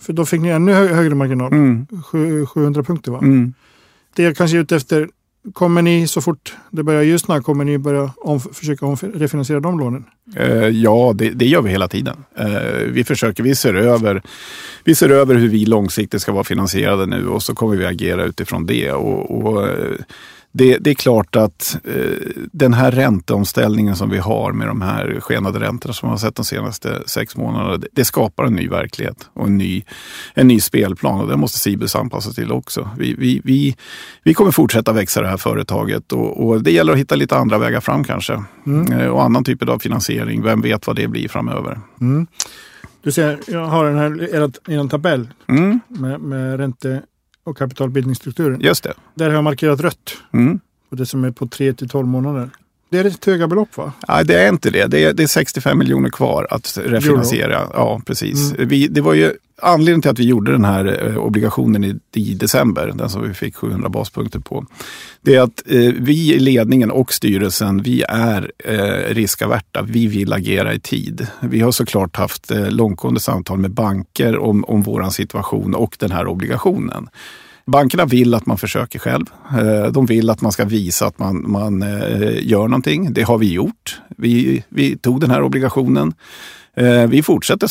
För 0.00 0.12
då 0.12 0.24
fick 0.26 0.40
ni 0.40 0.48
ännu 0.48 0.72
hö 0.72 0.86
högre 0.94 1.14
marginal. 1.14 1.52
Mm. 1.52 1.86
Sju- 2.04 2.46
700 2.46 2.82
punkter 2.82 3.12
va? 3.12 3.18
Mm. 3.18 3.54
Det 4.16 4.22
jag 4.22 4.36
kanske 4.36 4.56
är 4.56 4.60
ute 4.60 4.76
efter. 4.76 5.08
Kommer 5.52 5.82
ni 5.82 6.08
så 6.08 6.20
fort 6.20 6.56
det 6.70 6.82
börjar 6.82 7.02
ljusna, 7.02 7.42
kommer 7.42 7.64
ni 7.64 7.78
börja 7.78 8.10
om, 8.16 8.40
försöka 8.40 8.86
om, 8.86 8.96
refinansiera 9.14 9.60
de 9.60 9.78
lånen? 9.78 10.04
Eh, 10.36 10.68
ja, 10.68 11.12
det, 11.14 11.30
det 11.30 11.46
gör 11.46 11.62
vi 11.62 11.70
hela 11.70 11.88
tiden. 11.88 12.16
Eh, 12.38 12.46
vi 12.90 13.04
försöker, 13.04 13.42
vi 13.42 13.54
ser, 13.54 13.74
över, 13.74 14.22
vi 14.84 14.94
ser 14.94 15.08
över 15.08 15.34
hur 15.34 15.48
vi 15.48 15.66
långsiktigt 15.66 16.22
ska 16.22 16.32
vara 16.32 16.44
finansierade 16.44 17.06
nu 17.06 17.28
och 17.28 17.42
så 17.42 17.54
kommer 17.54 17.76
vi 17.76 17.86
agera 17.86 18.24
utifrån 18.24 18.66
det. 18.66 18.92
Och, 18.92 19.46
och, 19.46 19.68
eh, 19.68 19.94
det, 20.56 20.78
det, 20.78 20.90
är 20.90 20.94
klart 20.94 21.36
att 21.36 21.78
eh, 21.84 22.28
den 22.52 22.74
här 22.74 22.90
ränteomställningen 22.90 23.96
som 23.96 24.10
vi 24.10 24.18
har 24.18 24.52
med 24.52 24.66
de 24.66 24.82
här 24.82 25.20
skenade 25.20 25.60
räntorna 25.60 25.94
som 25.94 26.08
vi 26.08 26.10
har 26.10 26.18
sett 26.18 26.34
de 26.34 26.44
senaste 26.44 27.02
sex 27.06 27.36
månaderna, 27.36 27.76
det, 27.76 27.88
det, 27.92 28.04
skapar 28.04 28.44
en 28.44 28.54
ny 28.54 28.68
verklighet 28.68 29.30
och 29.32 29.46
en 29.46 29.58
ny, 29.58 29.82
en 30.34 30.48
ny 30.48 30.60
spelplan 30.60 31.20
och 31.20 31.28
det 31.28 31.36
måste 31.36 31.58
Cibus 31.58 31.96
anpassa 31.96 32.32
till 32.32 32.52
också. 32.52 32.90
Vi, 32.98 33.14
vi, 33.14 33.40
vi, 33.44 33.76
vi 34.22 34.34
kommer 34.34 34.50
fortsätta 34.50 34.92
växa 34.92 35.22
det 35.22 35.28
här 35.28 35.36
företaget 35.36 36.12
och, 36.12 36.46
och 36.46 36.62
det 36.62 36.70
gäller 36.70 36.92
att 36.92 36.98
hitta 36.98 37.14
lite 37.14 37.36
andra 37.36 37.58
vägar 37.58 37.80
fram 37.80 38.04
kanske. 38.04 38.42
Mm. 38.66 38.92
Eh, 38.92 39.08
och 39.08 39.22
annan 39.22 39.44
typ 39.44 39.68
av 39.68 39.78
finansiering, 39.78 40.42
vem 40.42 40.60
vet 40.60 40.86
vad 40.86 40.96
det 40.96 41.08
blir 41.08 41.28
framöver. 41.28 41.80
Mm. 42.00 42.26
Du 43.02 43.12
ser, 43.12 43.38
jag 43.46 43.66
har 43.66 43.84
den 43.84 43.98
här 43.98 44.70
i 44.72 44.74
en 44.74 44.88
tabell 44.88 45.28
mm. 45.48 45.80
med, 45.88 46.20
med 46.20 46.56
ränte 46.56 47.02
och 47.46 47.58
kapitalbildningsstrukturen. 47.58 48.60
Just 48.60 48.82
det. 48.82 48.94
Där 49.14 49.26
har 49.26 49.34
jag 49.34 49.44
markerat 49.44 49.80
rött. 49.80 50.16
Mm. 50.32 50.60
Och 50.90 50.96
det 50.96 51.06
som 51.06 51.24
är 51.24 51.30
på 51.30 51.46
3 51.46 51.72
till 51.72 51.88
12 51.88 52.06
månader. 52.06 52.50
Det 52.88 52.98
är 52.98 53.04
ett 53.04 53.24
höga 53.24 53.48
belopp 53.48 53.76
va? 53.76 53.92
Nej, 54.08 54.24
det 54.24 54.42
är 54.42 54.48
inte 54.48 54.70
det. 54.70 54.86
Det 54.86 55.04
är, 55.04 55.12
det 55.12 55.22
är 55.22 55.26
65 55.26 55.78
miljoner 55.78 56.10
kvar 56.10 56.46
att 56.50 56.78
refinansiera. 56.84 57.58
Euro. 57.58 57.70
Ja, 57.74 58.00
precis. 58.06 58.52
Mm. 58.52 58.68
Vi, 58.68 58.88
det 58.88 59.00
var 59.00 59.14
ju 59.14 59.32
anledningen 59.62 60.02
till 60.02 60.10
att 60.10 60.18
vi 60.18 60.24
gjorde 60.24 60.52
den 60.52 60.64
här 60.64 61.08
eh, 61.08 61.16
obligationen 61.16 61.84
i, 61.84 61.98
i, 62.12 62.34
december, 62.34 62.92
den 62.94 63.10
som 63.10 63.28
vi 63.28 63.34
fick 63.34 63.56
700 63.56 63.88
baspunkter 63.88 64.38
på. 64.38 64.66
Det 65.20 65.34
är 65.34 65.40
att 65.40 65.62
eh, 65.66 65.92
vi 65.98 66.34
i 66.34 66.38
ledningen 66.38 66.90
och 66.90 67.12
styrelsen, 67.12 67.82
vi 67.82 68.02
är 68.08 68.52
eh, 68.58 69.14
riskaverta. 69.14 69.82
Vi 69.82 70.06
vill 70.06 70.32
agera 70.32 70.74
i 70.74 70.80
tid. 70.80 71.26
Vi 71.40 71.60
har 71.60 71.72
såklart 71.72 72.16
haft 72.16 72.50
eh, 72.50 72.70
långtgående 72.70 73.20
samtal 73.20 73.58
med 73.58 73.70
banker 73.70 74.38
om, 74.38 74.64
om 74.64 74.82
vår 74.82 75.10
situation 75.10 75.74
och 75.74 75.96
den 75.98 76.10
här 76.10 76.26
obligationen. 76.26 77.08
Bankerna 77.66 78.04
vill 78.04 78.34
att 78.34 78.46
man 78.46 78.58
försöker 78.58 78.98
själv. 78.98 79.24
Eh, 79.58 79.92
de 79.92 80.06
vill 80.06 80.30
att 80.30 80.40
man 80.40 80.52
ska 80.52 80.64
visa 80.64 81.06
att 81.06 81.18
man, 81.18 81.50
man 81.50 81.82
eh, 81.82 82.46
gör 82.46 82.68
någonting. 82.68 83.12
Det 83.12 83.22
har 83.22 83.38
vi 83.38 83.52
gjort. 83.52 84.00
Vi, 84.16 84.64
vi 84.68 84.96
tog 84.96 85.20
den 85.20 85.30
här 85.30 85.42
obligationen. 85.42 86.14
Eh, 86.76 87.06
vi 87.06 87.22
fortsätter 87.22 87.68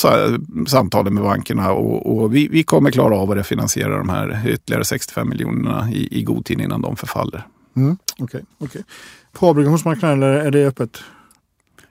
samtalen 0.67 1.13
med 1.13 1.23
bankerna 1.23 1.71
och, 1.71 2.17
och 2.17 2.35
vi, 2.35 2.47
vi, 2.47 2.63
kommer 2.63 2.91
klara 2.91 3.17
av 3.17 3.31
att 3.31 3.37
refinansiera 3.37 3.97
de 3.97 4.09
här 4.09 4.41
ytterligare 4.47 4.85
65 4.85 5.29
miljonerna 5.29 5.89
i, 5.91 6.19
i 6.19 6.23
god 6.23 6.45
tid 6.45 6.61
innan 6.61 6.81
de 6.81 6.95
förfaller. 6.95 7.47
Mm, 7.75 7.97
okay, 8.17 8.41
okay. 8.57 8.81
På 9.31 9.49
obligationsmarknaden 9.49 10.23
är 10.23 10.51
det 10.51 10.67
öppet? 10.67 11.03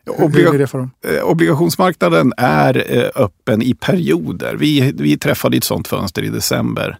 Obliga 0.06 0.48
är 0.48 0.88
eh, 1.02 1.24
obligationsmarknaden 1.24 2.32
är 2.36 2.96
eh, 2.98 3.22
öppen 3.22 3.62
i 3.62 3.74
perioder. 3.74 4.56
Vi, 4.56 4.92
vi 4.92 5.18
träffade 5.18 5.56
ett 5.56 5.64
sånt 5.64 5.88
fönster 5.88 6.22
i 6.22 6.28
december. 6.28 6.98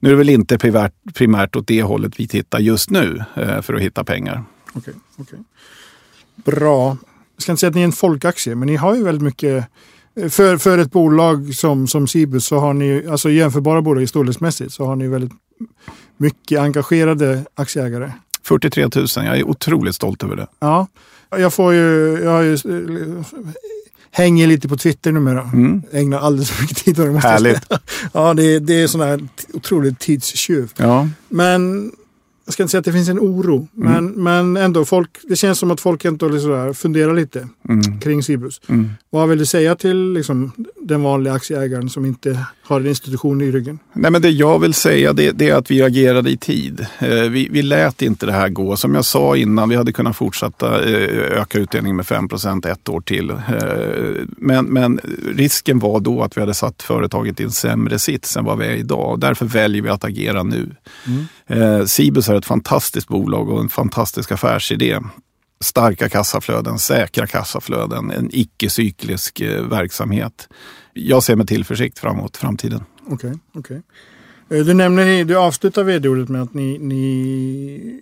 Nu 0.00 0.08
är 0.08 0.12
det 0.12 0.18
väl 0.18 0.28
inte 0.28 0.58
primärt, 0.58 0.92
primärt 1.14 1.56
åt 1.56 1.66
det 1.66 1.82
hållet 1.82 2.20
vi 2.20 2.28
tittar 2.28 2.58
just 2.58 2.90
nu 2.90 3.24
eh, 3.34 3.62
för 3.62 3.74
att 3.74 3.80
hitta 3.80 4.04
pengar. 4.04 4.44
Okay, 4.74 4.94
okay. 5.16 5.38
Bra. 6.34 6.96
Jag 7.34 7.42
ska 7.42 7.52
inte 7.52 7.60
säga 7.60 7.68
att 7.68 7.74
ni 7.74 7.80
är 7.80 7.84
en 7.84 7.92
folkaktie, 7.92 8.54
men 8.54 8.66
ni 8.66 8.76
har 8.76 8.94
ju 8.94 9.04
väldigt 9.04 9.22
mycket 9.22 9.64
för, 10.30 10.56
för 10.56 10.78
ett 10.78 10.92
bolag 10.92 11.54
som, 11.54 11.86
som 11.86 12.08
Cibus 12.08 12.46
så 12.46 12.58
har 12.58 12.74
ni, 12.74 13.06
alltså 13.06 13.30
jämförbara 13.30 13.82
bolag 13.82 14.08
storleksmässigt, 14.08 14.72
så 14.72 14.84
har 14.84 14.96
ni 14.96 15.08
väldigt 15.08 15.32
mycket 16.16 16.60
engagerade 16.60 17.44
aktieägare. 17.54 18.12
43 18.46 18.88
000, 18.94 19.06
jag 19.14 19.38
är 19.38 19.48
otroligt 19.48 19.94
stolt 19.94 20.22
över 20.22 20.36
det. 20.36 20.46
Ja, 20.58 20.86
jag 21.30 21.52
får 21.52 21.72
ju, 21.72 22.18
jag 22.24 22.44
ju, 22.44 22.58
hänger 24.10 24.46
lite 24.46 24.68
på 24.68 24.76
Twitter 24.76 25.12
numera. 25.12 25.42
Mm. 25.42 25.82
Ägnar 25.92 26.18
alldeles 26.18 26.50
för 26.50 26.62
mycket 26.62 26.76
tid 26.76 27.00
åt 27.00 27.22
det. 27.22 27.28
Härligt. 27.28 27.62
ja, 28.12 28.34
det, 28.34 28.58
det 28.58 28.82
är 28.82 28.86
sån 28.86 29.00
här 29.00 29.28
otroligt 29.52 29.98
tidstjuv. 29.98 30.72
Ja. 30.76 31.08
Men 31.28 31.92
jag 32.46 32.52
ska 32.52 32.62
inte 32.62 32.70
säga 32.70 32.78
att 32.78 32.84
det 32.84 32.92
finns 32.92 33.08
en 33.08 33.18
oro, 33.18 33.68
men, 33.72 33.96
mm. 33.96 34.22
men 34.22 34.56
ändå, 34.64 34.84
folk, 34.84 35.10
det 35.22 35.36
känns 35.36 35.58
som 35.58 35.70
att 35.70 35.80
folk 35.80 36.04
ändå 36.04 36.28
liksom 36.28 36.74
funderar 36.74 37.14
lite 37.14 37.48
mm. 37.68 38.00
kring 38.00 38.22
Cibus. 38.22 38.60
Mm. 38.66 38.90
Vad 39.10 39.28
vill 39.28 39.38
du 39.38 39.46
säga 39.46 39.76
till 39.76 40.12
liksom, 40.12 40.52
den 40.82 41.02
vanliga 41.02 41.34
aktieägaren 41.34 41.88
som 41.88 42.06
inte 42.06 42.46
har 42.62 42.80
en 42.80 42.86
institution 42.86 43.40
i 43.40 43.50
ryggen? 43.50 43.78
Nej, 43.92 44.10
men 44.10 44.22
det 44.22 44.30
jag 44.30 44.58
vill 44.58 44.74
säga 44.74 45.12
det, 45.12 45.30
det 45.30 45.50
är 45.50 45.54
att 45.54 45.70
vi 45.70 45.82
agerade 45.82 46.30
i 46.30 46.36
tid. 46.36 46.86
Eh, 46.98 47.08
vi, 47.08 47.48
vi 47.50 47.62
lät 47.62 48.02
inte 48.02 48.26
det 48.26 48.32
här 48.32 48.48
gå. 48.48 48.76
Som 48.76 48.94
jag 48.94 49.04
sa 49.04 49.36
innan, 49.36 49.68
vi 49.68 49.76
hade 49.76 49.92
kunnat 49.92 50.16
fortsätta 50.16 50.82
eh, 50.84 51.40
öka 51.40 51.58
utdelningen 51.58 51.96
med 51.96 52.06
5% 52.06 52.72
ett 52.72 52.88
år 52.88 53.00
till. 53.00 53.30
Eh, 53.30 53.36
men, 54.36 54.66
men 54.66 55.00
risken 55.34 55.78
var 55.78 56.00
då 56.00 56.22
att 56.22 56.36
vi 56.36 56.40
hade 56.40 56.54
satt 56.54 56.82
företaget 56.82 57.40
i 57.40 57.44
en 57.44 57.50
sämre 57.50 57.98
sits 57.98 58.36
än 58.36 58.44
vad 58.44 58.58
vi 58.58 58.66
är 58.66 58.74
idag. 58.74 59.20
Därför 59.20 59.46
väljer 59.46 59.82
vi 59.82 59.88
att 59.88 60.04
agera 60.04 60.42
nu. 60.42 60.70
Mm. 61.48 61.86
Cibus 61.86 62.28
är 62.28 62.34
ett 62.34 62.46
fantastiskt 62.46 63.08
bolag 63.08 63.48
och 63.48 63.60
en 63.60 63.68
fantastisk 63.68 64.32
affärsidé 64.32 65.00
starka 65.60 66.08
kassaflöden, 66.08 66.78
säkra 66.78 67.26
kassaflöden, 67.26 68.10
en 68.10 68.30
icke-cyklisk 68.32 69.40
eh, 69.40 69.68
verksamhet. 69.68 70.48
Jag 70.92 71.22
ser 71.22 71.36
med 71.36 71.48
tillförsikt 71.48 71.98
framåt 71.98 72.36
framtiden. 72.36 72.84
Okej, 73.06 73.14
okay, 73.52 73.60
okay. 73.60 74.58
Eh, 74.58 74.64
Du 74.64 74.74
nämner, 74.74 75.24
du 75.24 75.36
avslutar 75.36 75.84
vd-ordet 75.84 76.28
med 76.28 76.42
att 76.42 76.54
ni, 76.54 76.78
ni 76.78 78.00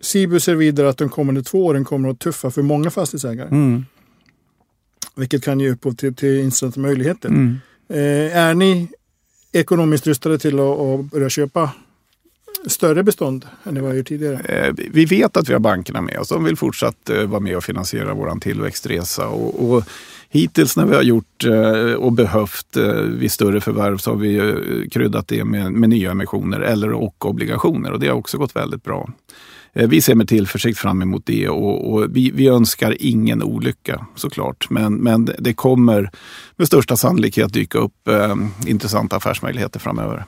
Cibus 0.00 0.44
ser 0.44 0.54
vidare 0.54 0.88
att 0.88 0.98
de 0.98 1.08
kommande 1.08 1.42
två 1.42 1.66
åren 1.66 1.84
kommer 1.84 2.08
att 2.08 2.18
tuffa 2.18 2.50
för 2.50 2.62
många 2.62 2.90
fastighetsägare. 2.90 3.48
Mm. 3.48 3.84
Vilket 5.16 5.44
kan 5.44 5.60
ge 5.60 5.70
upphov 5.70 5.92
till, 5.92 6.14
till 6.14 6.40
intressanta 6.40 6.80
möjligheter. 6.80 7.28
Mm. 7.28 7.56
Eh, 7.88 8.36
är 8.36 8.54
ni 8.54 8.88
ekonomiskt 9.52 10.06
rustade 10.06 10.38
till 10.38 10.60
att, 10.60 10.78
att 10.80 11.10
börja 11.10 11.28
köpa 11.28 11.70
större 12.66 13.02
bestånd 13.02 13.46
än 13.64 13.74
det 13.74 13.80
var 13.80 14.02
tidigare? 14.02 14.38
Eh, 14.38 14.74
vi 14.90 15.04
vet 15.04 15.36
att 15.36 15.48
vi 15.48 15.52
har 15.52 15.60
bankerna 15.60 16.00
med 16.00 16.18
oss. 16.18 16.28
De 16.28 16.44
vill 16.44 16.56
fortsatt 16.56 17.10
eh, 17.10 17.22
vara 17.22 17.40
med 17.40 17.56
och 17.56 17.64
finansiera 17.64 18.14
vår 18.14 18.40
tillväxtresa. 18.40 19.28
Och, 19.28 19.70
och 19.70 19.84
hittills 20.28 20.76
när 20.76 20.86
vi 20.86 20.94
har 20.94 21.02
gjort 21.02 21.44
eh, 21.44 21.92
och 21.92 22.12
behövt 22.12 22.76
vid 23.04 23.32
större 23.32 23.60
förvärv 23.60 23.96
så 23.96 24.10
har 24.10 24.18
vi 24.18 24.54
kryddat 24.92 25.28
det 25.28 25.44
med, 25.44 25.72
med 25.72 25.88
nya 25.88 26.10
emissioner 26.10 26.60
eller 26.60 26.92
och 26.92 27.26
obligationer 27.26 27.92
och 27.92 28.00
det 28.00 28.08
har 28.08 28.14
också 28.14 28.38
gått 28.38 28.56
väldigt 28.56 28.84
bra. 28.84 29.08
Vi 29.74 30.00
ser 30.00 30.14
med 30.14 30.28
tillförsikt 30.28 30.78
fram 30.78 31.02
emot 31.02 31.26
det 31.26 31.48
och, 31.48 31.92
och 31.92 32.16
vi, 32.16 32.30
vi, 32.30 32.48
önskar 32.48 32.96
ingen 33.00 33.42
olycka 33.42 34.06
såklart. 34.14 34.66
Men, 34.70 34.94
men 34.94 35.30
det 35.38 35.54
kommer 35.54 36.10
med 36.56 36.66
största 36.66 36.96
sannolikhet 36.96 37.52
dyka 37.52 37.78
upp 37.78 38.08
eh, 38.08 38.36
intressanta 38.66 39.16
affärsmöjligheter 39.16 39.80
framöver 39.80 40.26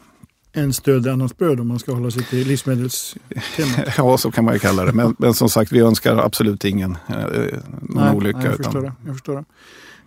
en 0.56 0.72
stöd 0.72 1.08
annat 1.08 1.38
bröd 1.38 1.60
om 1.60 1.68
man 1.68 1.78
ska 1.78 1.92
hålla 1.92 2.10
sig 2.10 2.24
till 2.24 2.48
livsmedelstemat. 2.48 3.88
ja, 3.96 4.18
så 4.18 4.30
kan 4.30 4.44
man 4.44 4.54
ju 4.54 4.60
kalla 4.60 4.84
det. 4.84 4.92
Men, 4.92 5.16
men 5.18 5.34
som 5.34 5.48
sagt, 5.48 5.72
vi 5.72 5.80
önskar 5.80 6.16
absolut 6.16 6.64
ingen 6.64 6.96
eh, 7.08 7.16
någon 7.16 8.04
nej, 8.04 8.14
olycka. 8.14 8.38
Nej, 8.38 8.46
jag, 8.46 8.56
förstår 8.56 8.82
det, 8.82 8.92
jag 9.06 9.14
förstår 9.14 9.34
det. 9.34 9.44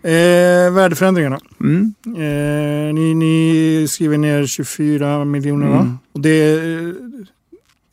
Eh, 0.01 0.73
värdeförändringarna. 0.73 1.39
Mm. 1.59 1.93
Eh, 2.05 2.93
ni, 2.93 3.13
ni, 3.13 3.87
skriver 3.89 4.17
ner 4.17 4.45
24 4.45 5.25
miljoner 5.25 5.67
mm. 5.67 5.97
Och 6.11 6.19
det 6.19 6.29
är, 6.29 6.95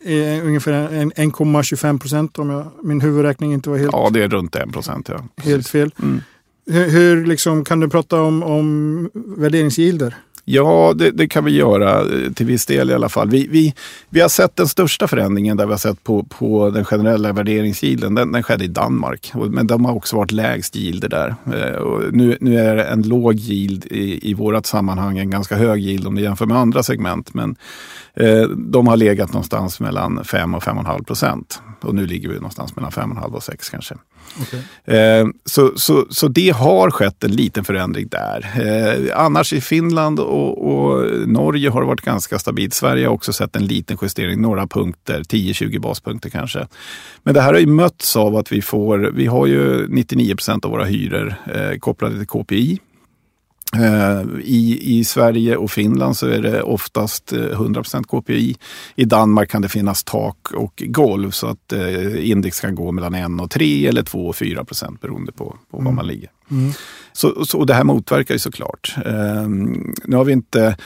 är 0.04 0.42
ungefär 0.42 0.88
1,25 0.88 1.98
procent 1.98 2.38
om 2.38 2.50
jag, 2.50 2.66
min 2.82 3.00
huvudräkning 3.00 3.52
inte 3.52 3.70
var 3.70 3.76
helt... 3.76 3.92
Ja, 3.92 4.10
det 4.12 4.22
är 4.22 4.28
runt 4.28 4.56
1 4.56 4.72
procent. 4.72 5.08
Ja. 5.08 5.28
Helt 5.36 5.68
fel. 5.68 5.94
Mm. 6.02 6.20
Hur, 6.66 6.90
hur 6.90 7.26
liksom, 7.26 7.64
kan 7.64 7.80
du 7.80 7.88
prata 7.88 8.22
om, 8.22 8.42
om 8.42 9.10
värderingsgilder? 9.14 10.14
Ja, 10.44 10.92
det, 10.96 11.10
det, 11.10 11.28
kan 11.28 11.44
vi 11.44 11.50
göra 11.50 12.00
eh, 12.00 12.32
till 12.32 12.46
viss 12.46 12.66
del 12.66 12.90
i 12.90 12.94
alla 12.94 13.08
fall. 13.08 13.30
Vi, 13.30 13.46
vi, 13.50 13.74
vi 14.08 14.20
har 14.20 14.28
sett 14.28 14.56
den 14.56 14.68
största 14.68 15.08
förändringen 15.08 15.56
där 15.56 15.66
vi 15.66 15.72
har 15.72 15.78
sett 15.78 16.04
på, 16.04 16.22
på 16.22 16.70
den 16.70 16.84
generella 16.84 17.32
värderingsgilden. 17.32 18.14
Den, 18.14 18.32
den 18.32 18.42
skedde 18.42 18.64
i 18.64 18.68
Danmark, 18.68 19.32
men 19.34 19.66
de 19.66 19.84
har 19.84 19.92
också 19.92 20.16
varit 20.16 20.32
lägst 20.32 20.76
gilder 20.76 21.08
där. 21.08 21.34
Eh, 21.54 21.76
och 21.76 22.14
nu, 22.14 22.38
nu 22.40 22.58
är 22.58 22.76
det 22.76 22.84
en 22.84 23.02
låg 23.02 23.34
yield 23.34 23.86
i, 23.86 24.30
i 24.30 24.34
vårt 24.34 24.66
sammanhang, 24.66 25.18
en 25.18 25.30
ganska 25.30 25.56
hög 25.56 25.80
yield 25.80 26.06
om 26.06 26.14
du 26.14 26.22
jämför 26.22 26.46
med 26.46 26.56
andra 26.56 26.82
segment. 26.82 27.34
Men 27.34 27.56
de 28.56 28.86
har 28.86 28.96
legat 28.96 29.32
någonstans 29.32 29.80
mellan 29.80 30.24
5 30.24 30.54
och 30.54 30.62
5,5 30.62 31.04
procent. 31.04 31.62
Och 31.80 31.94
nu 31.94 32.06
ligger 32.06 32.28
vi 32.28 32.34
någonstans 32.34 32.76
mellan 32.76 32.90
5,5 32.90 33.32
och 33.32 33.42
6 33.42 33.70
kanske. 33.70 33.94
Okay. 34.42 34.96
Eh, 34.96 35.26
så, 35.44 35.72
så, 35.76 36.06
så 36.10 36.28
det 36.28 36.50
har 36.50 36.90
skett 36.90 37.24
en 37.24 37.30
liten 37.30 37.64
förändring 37.64 38.08
där. 38.08 38.50
Eh, 38.60 39.24
annars 39.24 39.52
i 39.52 39.60
Finland 39.60 40.20
och, 40.20 40.74
och, 40.74 41.28
Norge 41.28 41.70
har 41.70 41.80
det 41.80 41.86
varit 41.86 42.00
ganska 42.00 42.38
stabilt. 42.38 42.74
Sverige 42.74 43.06
har 43.06 43.14
också 43.14 43.32
sett 43.32 43.56
en 43.56 43.66
liten 43.66 43.98
justering, 44.02 44.40
några 44.40 44.66
punkter, 44.66 45.20
10-20 45.20 45.80
baspunkter 45.80 46.30
kanske. 46.30 46.66
Men 47.22 47.34
det 47.34 47.40
här 47.40 47.52
har 47.52 47.60
ju 47.60 47.66
mötts 47.66 48.16
av 48.16 48.36
att 48.36 48.52
vi 48.52 48.62
får, 48.62 48.98
vi 49.14 49.26
har 49.26 49.46
ju 49.46 49.88
99 49.88 50.34
procent 50.34 50.64
av 50.64 50.70
våra 50.70 50.84
hyror 50.84 51.34
eh, 51.54 51.78
kopplade 51.78 52.18
till 52.18 52.26
KPI. 52.26 52.80
Eh, 53.74 54.22
I, 54.44 54.78
I 54.98 55.04
Sverige 55.04 55.56
och 55.56 55.70
Finland 55.70 56.16
så 56.16 56.26
är 56.26 56.42
det 56.42 56.62
oftast 56.62 57.32
100 57.32 57.82
eh, 57.94 58.00
KPI. 58.00 58.56
I 58.94 59.04
Danmark 59.04 59.50
kan 59.50 59.62
det 59.62 59.68
finnas 59.68 60.04
tak 60.04 60.52
och 60.52 60.82
golv 60.86 61.30
så 61.30 61.46
att 61.46 61.72
eh, 61.72 62.30
index 62.30 62.60
kan 62.60 62.74
gå 62.74 62.92
mellan 62.92 63.14
1 63.14 63.40
och 63.40 63.50
3 63.50 63.86
eller 63.86 64.02
2 64.02 64.26
och 64.26 64.36
4 64.36 64.64
procent 64.64 65.00
beroende 65.00 65.32
på, 65.32 65.56
på 65.70 65.76
mm. 65.76 65.84
var 65.84 65.92
man 65.92 66.06
ligger. 66.06 66.30
Mm. 66.50 66.72
Så, 67.12 67.44
så, 67.44 67.58
och 67.58 67.66
det 67.66 67.74
här 67.74 67.84
motverkar 67.84 68.34
ju 68.34 68.38
såklart. 68.38 68.94
Eh, 69.06 69.48
nu 70.04 70.16
har 70.16 70.24
vi 70.24 70.32
inte 70.32 70.76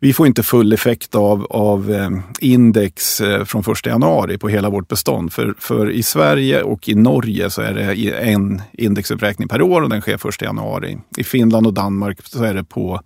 vi 0.00 0.12
får 0.12 0.26
inte 0.26 0.42
full 0.42 0.72
effekt 0.72 1.14
av, 1.14 1.46
av 1.50 1.92
eh, 1.92 2.10
index 2.40 3.20
eh, 3.20 3.44
från 3.44 3.62
1 3.72 3.86
januari 3.86 4.38
på 4.38 4.48
hela 4.48 4.70
vårt 4.70 4.88
bestånd. 4.88 5.32
För, 5.32 5.54
för 5.58 5.90
i 5.90 6.02
Sverige 6.02 6.62
och 6.62 6.88
i 6.88 6.94
Norge 6.94 7.50
så 7.50 7.62
är 7.62 7.74
det 7.74 8.10
en 8.10 8.62
indexuppräkning 8.72 9.48
per 9.48 9.62
år 9.62 9.82
och 9.82 9.88
den 9.88 10.00
sker 10.00 10.28
1 10.28 10.42
januari. 10.42 10.98
I 11.16 11.24
Finland 11.24 11.66
och 11.66 11.74
Danmark 11.74 12.18
så 12.26 12.44
är 12.44 12.54
det 12.54 12.64
på 12.64 13.00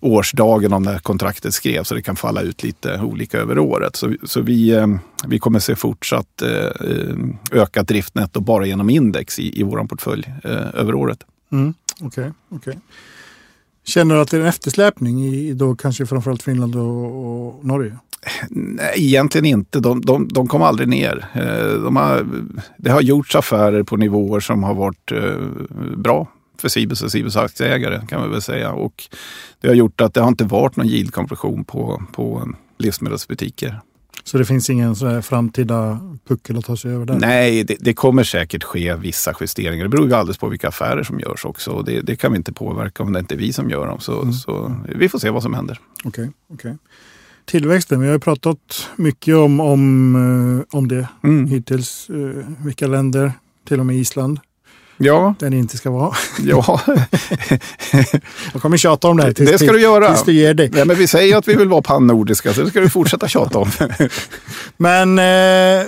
årsdagen 0.00 0.72
om 0.72 0.82
när 0.82 0.98
kontraktet 0.98 1.54
skrevs 1.54 1.88
så 1.88 1.94
det 1.94 2.02
kan 2.02 2.16
falla 2.16 2.40
ut 2.40 2.62
lite 2.62 3.00
olika 3.00 3.38
över 3.38 3.58
året. 3.58 3.96
Så, 3.96 4.14
så 4.22 4.40
vi, 4.40 4.70
eh, 4.70 4.86
vi 5.26 5.38
kommer 5.38 5.58
se 5.58 5.76
fortsatt 5.76 6.42
ökat 7.52 7.88
driftnetto 7.88 8.40
bara 8.40 8.66
genom 8.66 8.90
index 8.90 9.38
i, 9.38 9.60
i 9.60 9.62
vår 9.62 9.84
portfölj 9.84 10.32
över 10.74 10.94
året. 10.94 11.18
Mm, 11.52 11.74
okay, 12.00 12.30
okay. 12.48 12.74
Känner 13.88 14.14
du 14.14 14.20
att 14.20 14.30
det 14.30 14.36
är 14.36 14.40
en 14.40 14.46
eftersläpning 14.46 15.24
i 15.24 15.52
då 15.52 15.74
kanske 15.74 16.06
framförallt 16.06 16.42
Finland 16.42 16.76
och, 16.76 17.56
och 17.56 17.64
Norge? 17.64 17.98
Nej, 18.48 18.92
egentligen 18.96 19.44
inte. 19.44 19.80
De, 19.80 20.00
de, 20.00 20.28
de 20.28 20.48
kom 20.48 20.62
aldrig 20.62 20.88
ner. 20.88 21.28
Eh, 21.34 21.82
de 21.82 21.96
har, 21.96 22.26
det 22.76 22.90
har 22.90 23.00
gjorts 23.00 23.36
affärer 23.36 23.82
på 23.82 23.96
nivåer 23.96 24.40
som 24.40 24.62
har 24.62 24.74
varit 24.74 25.12
eh, 25.12 25.36
bra 25.96 26.28
för 26.60 26.68
Cibus 26.68 27.02
och 27.02 27.12
Cibus 27.12 27.36
aktieägare 27.36 28.06
kan 28.08 28.20
man 28.20 28.30
väl 28.30 28.42
säga. 28.42 28.72
Och 28.72 29.04
det 29.60 29.68
har 29.68 29.74
gjort 29.74 30.00
att 30.00 30.14
det 30.14 30.20
har 30.20 30.28
inte 30.28 30.44
varit 30.44 30.76
någon 30.76 30.86
yieldkompression 30.86 31.64
på, 31.64 32.02
på 32.12 32.48
livsmedelsbutiker. 32.78 33.80
Så 34.28 34.38
det 34.38 34.44
finns 34.44 34.70
ingen 34.70 34.96
så 34.96 35.22
framtida 35.22 36.00
puckel 36.28 36.56
att 36.58 36.64
ta 36.64 36.76
sig 36.76 36.92
över 36.92 37.06
där? 37.06 37.18
Nej, 37.18 37.64
det, 37.64 37.76
det, 37.80 37.94
kommer 37.94 38.24
säkert 38.24 38.64
ske 38.64 38.94
vissa 38.94 39.34
justeringar. 39.40 39.84
Det 39.84 39.88
beror 39.88 40.08
ju 40.08 40.14
alldeles 40.14 40.38
på 40.38 40.48
vilka 40.48 40.68
affärer 40.68 41.02
som 41.02 41.20
görs 41.20 41.44
också. 41.44 41.82
Det, 41.82 42.00
det 42.00 42.16
kan 42.16 42.32
vi 42.32 42.36
inte 42.36 42.52
påverka 42.52 43.02
om 43.02 43.12
det 43.12 43.18
inte 43.18 43.34
är 43.34 43.38
vi 43.38 43.52
som 43.52 43.70
gör 43.70 43.86
dem. 43.86 44.00
Så, 44.00 44.22
mm. 44.22 44.32
så 44.32 44.76
vi 44.94 45.08
får 45.08 45.18
se 45.18 45.30
vad 45.30 45.42
som 45.42 45.54
händer. 45.54 45.80
Okej, 46.04 46.30
okay, 46.48 46.70
okay. 46.70 46.78
Tillväxten, 47.44 48.00
vi 48.00 48.06
har 48.06 48.14
ju 48.14 48.20
pratat 48.20 48.90
mycket 48.96 49.34
om, 49.34 49.60
om, 49.60 50.14
eh, 50.70 50.78
om 50.78 50.88
det 50.88 51.08
mm. 51.24 51.46
hittills. 51.46 52.10
Eh, 52.10 52.46
vilka 52.64 52.86
länder, 52.86 53.32
till 53.68 53.80
och 53.80 53.86
med 53.86 53.96
Island, 53.96 54.40
Ja. 54.98 55.34
Ni 55.40 55.58
inte 55.58 55.76
ska 55.76 55.90
vara. 55.90 56.14
Ja. 56.38 56.80
Jag 58.52 58.62
kommer 58.62 58.76
tjata 58.76 59.08
om 59.08 59.16
det 59.16 59.22
här 59.22 59.32
tills, 59.32 59.50
det 59.50 59.58
ska 59.58 59.72
du 59.72 59.80
göra. 59.80 60.08
tills 60.08 60.24
du 60.24 60.32
ger 60.32 60.54
dig. 60.54 60.70
Ja, 60.74 60.84
men 60.84 60.96
vi 60.96 61.06
säger 61.06 61.36
att 61.36 61.48
vi 61.48 61.54
vill 61.54 61.68
vara 61.68 61.82
pannordiska, 61.82 62.54
så 62.54 62.62
det 62.62 62.70
ska 62.70 62.80
du 62.80 62.90
fortsätta 62.90 63.28
tjata 63.28 63.58
om. 63.58 63.70
men 64.76 65.18
eh, 65.18 65.86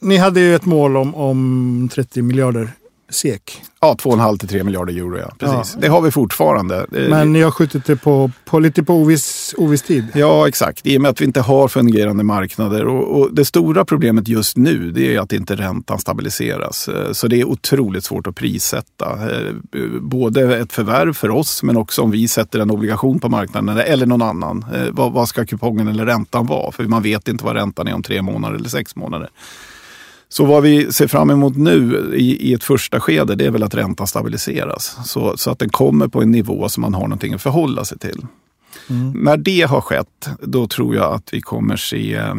ni 0.00 0.16
hade 0.16 0.40
ju 0.40 0.54
ett 0.54 0.64
mål 0.64 0.96
om, 0.96 1.14
om 1.14 1.88
30 1.92 2.22
miljarder 2.22 2.72
SEK. 3.08 3.62
Ja, 3.80 3.96
2,5 3.98 4.38
till 4.38 4.48
3 4.48 4.64
miljarder 4.64 4.92
euro. 4.92 5.18
Ja. 5.18 5.32
Precis. 5.38 5.74
Ja. 5.74 5.80
Det 5.80 5.88
har 5.88 6.00
vi 6.00 6.10
fortfarande. 6.10 6.86
Men 6.90 7.32
ni 7.32 7.42
har 7.42 7.50
skjutit 7.50 7.84
det 7.84 7.96
på, 7.96 8.30
på 8.44 8.58
lite 8.58 8.82
på 8.82 8.94
oviss, 8.94 9.54
oviss 9.58 9.82
tid? 9.82 10.04
Ja, 10.14 10.48
exakt. 10.48 10.86
I 10.86 10.98
och 10.98 11.02
med 11.02 11.10
att 11.10 11.20
vi 11.20 11.24
inte 11.24 11.40
har 11.40 11.68
fungerande 11.68 12.24
marknader. 12.24 12.86
Och, 12.86 13.20
och, 13.20 13.34
det 13.34 13.44
stora 13.44 13.84
problemet 13.84 14.28
just 14.28 14.56
nu 14.56 14.90
det 14.90 15.14
är 15.14 15.20
att 15.20 15.32
inte 15.32 15.56
räntan 15.56 15.98
stabiliseras. 15.98 16.88
Eh, 16.88 17.12
så 17.12 17.28
det 17.28 17.40
är 17.40 17.44
otroligt 17.44 18.04
svårt 18.04 18.26
att 18.26 18.34
prissätta. 18.34 19.18
Eh, 19.30 19.52
både 20.00 20.58
ett 20.58 20.72
förvärv 20.72 21.12
för 21.12 21.30
oss, 21.30 21.62
men 21.62 21.76
också 21.76 22.02
om 22.02 22.10
vi 22.10 22.28
sätter 22.28 22.58
en 22.58 22.70
obligation 22.70 23.20
på 23.20 23.28
marknaden 23.28 23.78
eller 23.78 24.06
någon 24.06 24.22
annan. 24.22 24.64
Eh, 24.74 24.86
vad, 24.92 25.12
vad 25.12 25.28
ska 25.28 25.44
kupongen 25.44 25.88
eller 25.88 26.06
räntan 26.06 26.46
vara? 26.46 26.72
För 26.72 26.84
man 26.84 27.02
vet 27.02 27.28
inte 27.28 27.44
vad 27.44 27.56
räntan 27.56 27.88
är 27.88 27.94
om 27.94 28.02
tre 28.02 28.22
månader 28.22 28.56
eller 28.56 28.68
sex 28.68 28.96
månader. 28.96 29.28
Så 30.28 30.44
vad 30.44 30.62
vi 30.62 30.92
ser 30.92 31.06
fram 31.06 31.30
emot 31.30 31.56
nu 31.56 32.10
i, 32.16 32.50
i, 32.50 32.54
ett 32.54 32.64
första 32.64 33.00
skede 33.00 33.34
det 33.34 33.46
är 33.46 33.50
väl 33.50 33.62
att 33.62 33.74
räntan 33.74 34.06
stabiliseras. 34.06 34.98
Så, 35.04 35.36
så 35.36 35.50
att 35.50 35.58
den 35.58 35.68
kommer 35.68 36.08
på 36.08 36.22
en 36.22 36.30
nivå 36.30 36.68
som 36.68 36.80
man 36.80 36.94
har 36.94 37.02
någonting 37.02 37.34
att 37.34 37.42
förhålla 37.42 37.84
sig 37.84 37.98
till. 37.98 38.26
Mm. 38.90 39.10
När 39.10 39.36
det 39.36 39.62
har 39.62 39.80
skett, 39.80 40.28
då 40.40 40.66
tror 40.66 40.94
jag 40.94 41.14
att 41.14 41.34
vi 41.34 41.40
kommer 41.40 41.76
se 41.76 42.14
eh, 42.14 42.34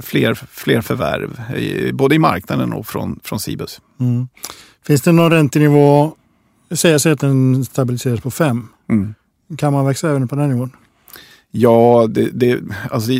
fler, 0.00 0.34
fler 0.50 0.80
förvärv, 0.80 1.40
både 1.94 2.14
i 2.14 2.18
marknaden 2.18 2.72
och 2.72 2.86
från, 2.86 3.20
från 3.24 3.40
Cibus. 3.40 3.80
Mm. 4.00 4.28
Finns 4.86 5.02
det 5.02 5.12
någon 5.12 5.30
räntenivå, 5.30 6.14
säg 6.70 6.94
att 6.94 7.20
den 7.20 7.64
stabiliseras 7.64 8.20
på 8.20 8.30
5. 8.30 8.68
Mm. 8.90 9.14
Kan 9.56 9.72
man 9.72 9.86
växa 9.86 10.10
även 10.10 10.28
på 10.28 10.36
den 10.36 10.48
nivån? 10.48 10.70
Ja, 11.50 12.06
det, 12.10 12.30
det, 12.32 12.60
alltså 12.90 13.10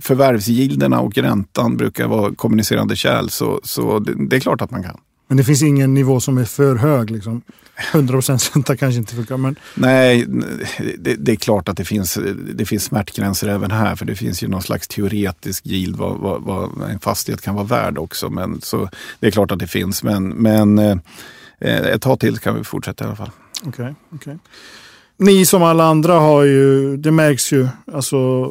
förvärvsgilderna 0.00 1.00
och 1.00 1.18
räntan 1.18 1.76
brukar 1.76 2.06
vara 2.06 2.34
kommunicerande 2.34 2.96
kärl 2.96 3.28
så, 3.28 3.60
så 3.62 3.98
det, 3.98 4.28
det, 4.28 4.36
är 4.36 4.40
klart 4.40 4.60
att 4.60 4.70
man 4.70 4.82
kan. 4.82 5.00
Men 5.28 5.36
det 5.36 5.44
finns 5.44 5.62
ingen 5.62 5.94
nivå 5.94 6.20
som 6.20 6.38
är 6.38 6.44
för 6.44 6.76
hög? 6.76 7.10
Liksom. 7.10 7.42
100 7.92 8.20
ränta 8.54 8.76
kanske 8.76 8.98
inte 8.98 9.14
funkar. 9.14 9.36
Men... 9.36 9.56
Nej, 9.74 10.26
det, 10.98 11.14
det, 11.14 11.32
är 11.32 11.36
klart 11.36 11.68
att 11.68 11.76
det 11.76 11.84
finns, 11.84 12.18
det 12.54 12.64
finns 12.64 12.84
smärtgränser 12.84 13.48
även 13.48 13.70
här. 13.70 13.96
För 13.96 14.04
det 14.04 14.14
finns 14.14 14.42
ju 14.42 14.48
någon 14.48 14.62
slags 14.62 14.88
teoretisk 14.88 15.66
yield 15.66 15.96
vad, 15.96 16.20
vad, 16.20 16.42
vad 16.42 16.90
en 16.90 17.00
fastighet 17.00 17.42
kan 17.42 17.54
vara 17.54 17.64
värd 17.64 17.98
också. 17.98 18.30
Men, 18.30 18.60
så 18.60 18.88
det 19.20 19.26
är 19.26 19.30
klart 19.30 19.50
att 19.50 19.58
det 19.58 19.66
finns. 19.66 20.02
Men, 20.02 20.28
men 20.28 20.78
eh, 20.78 20.96
ett 21.58 22.02
tag 22.02 22.20
till 22.20 22.38
kan 22.38 22.54
vi 22.54 22.64
fortsätta 22.64 23.04
i 23.04 23.06
alla 23.06 23.16
fall. 23.16 23.30
Okej. 23.60 23.70
Okay, 23.70 23.94
okay. 24.10 24.36
Ni 25.16 25.46
som 25.46 25.62
alla 25.62 25.84
andra 25.84 26.14
har 26.14 26.42
ju, 26.42 26.96
det 26.96 27.10
märks 27.10 27.52
ju, 27.52 27.68
alltså 27.92 28.50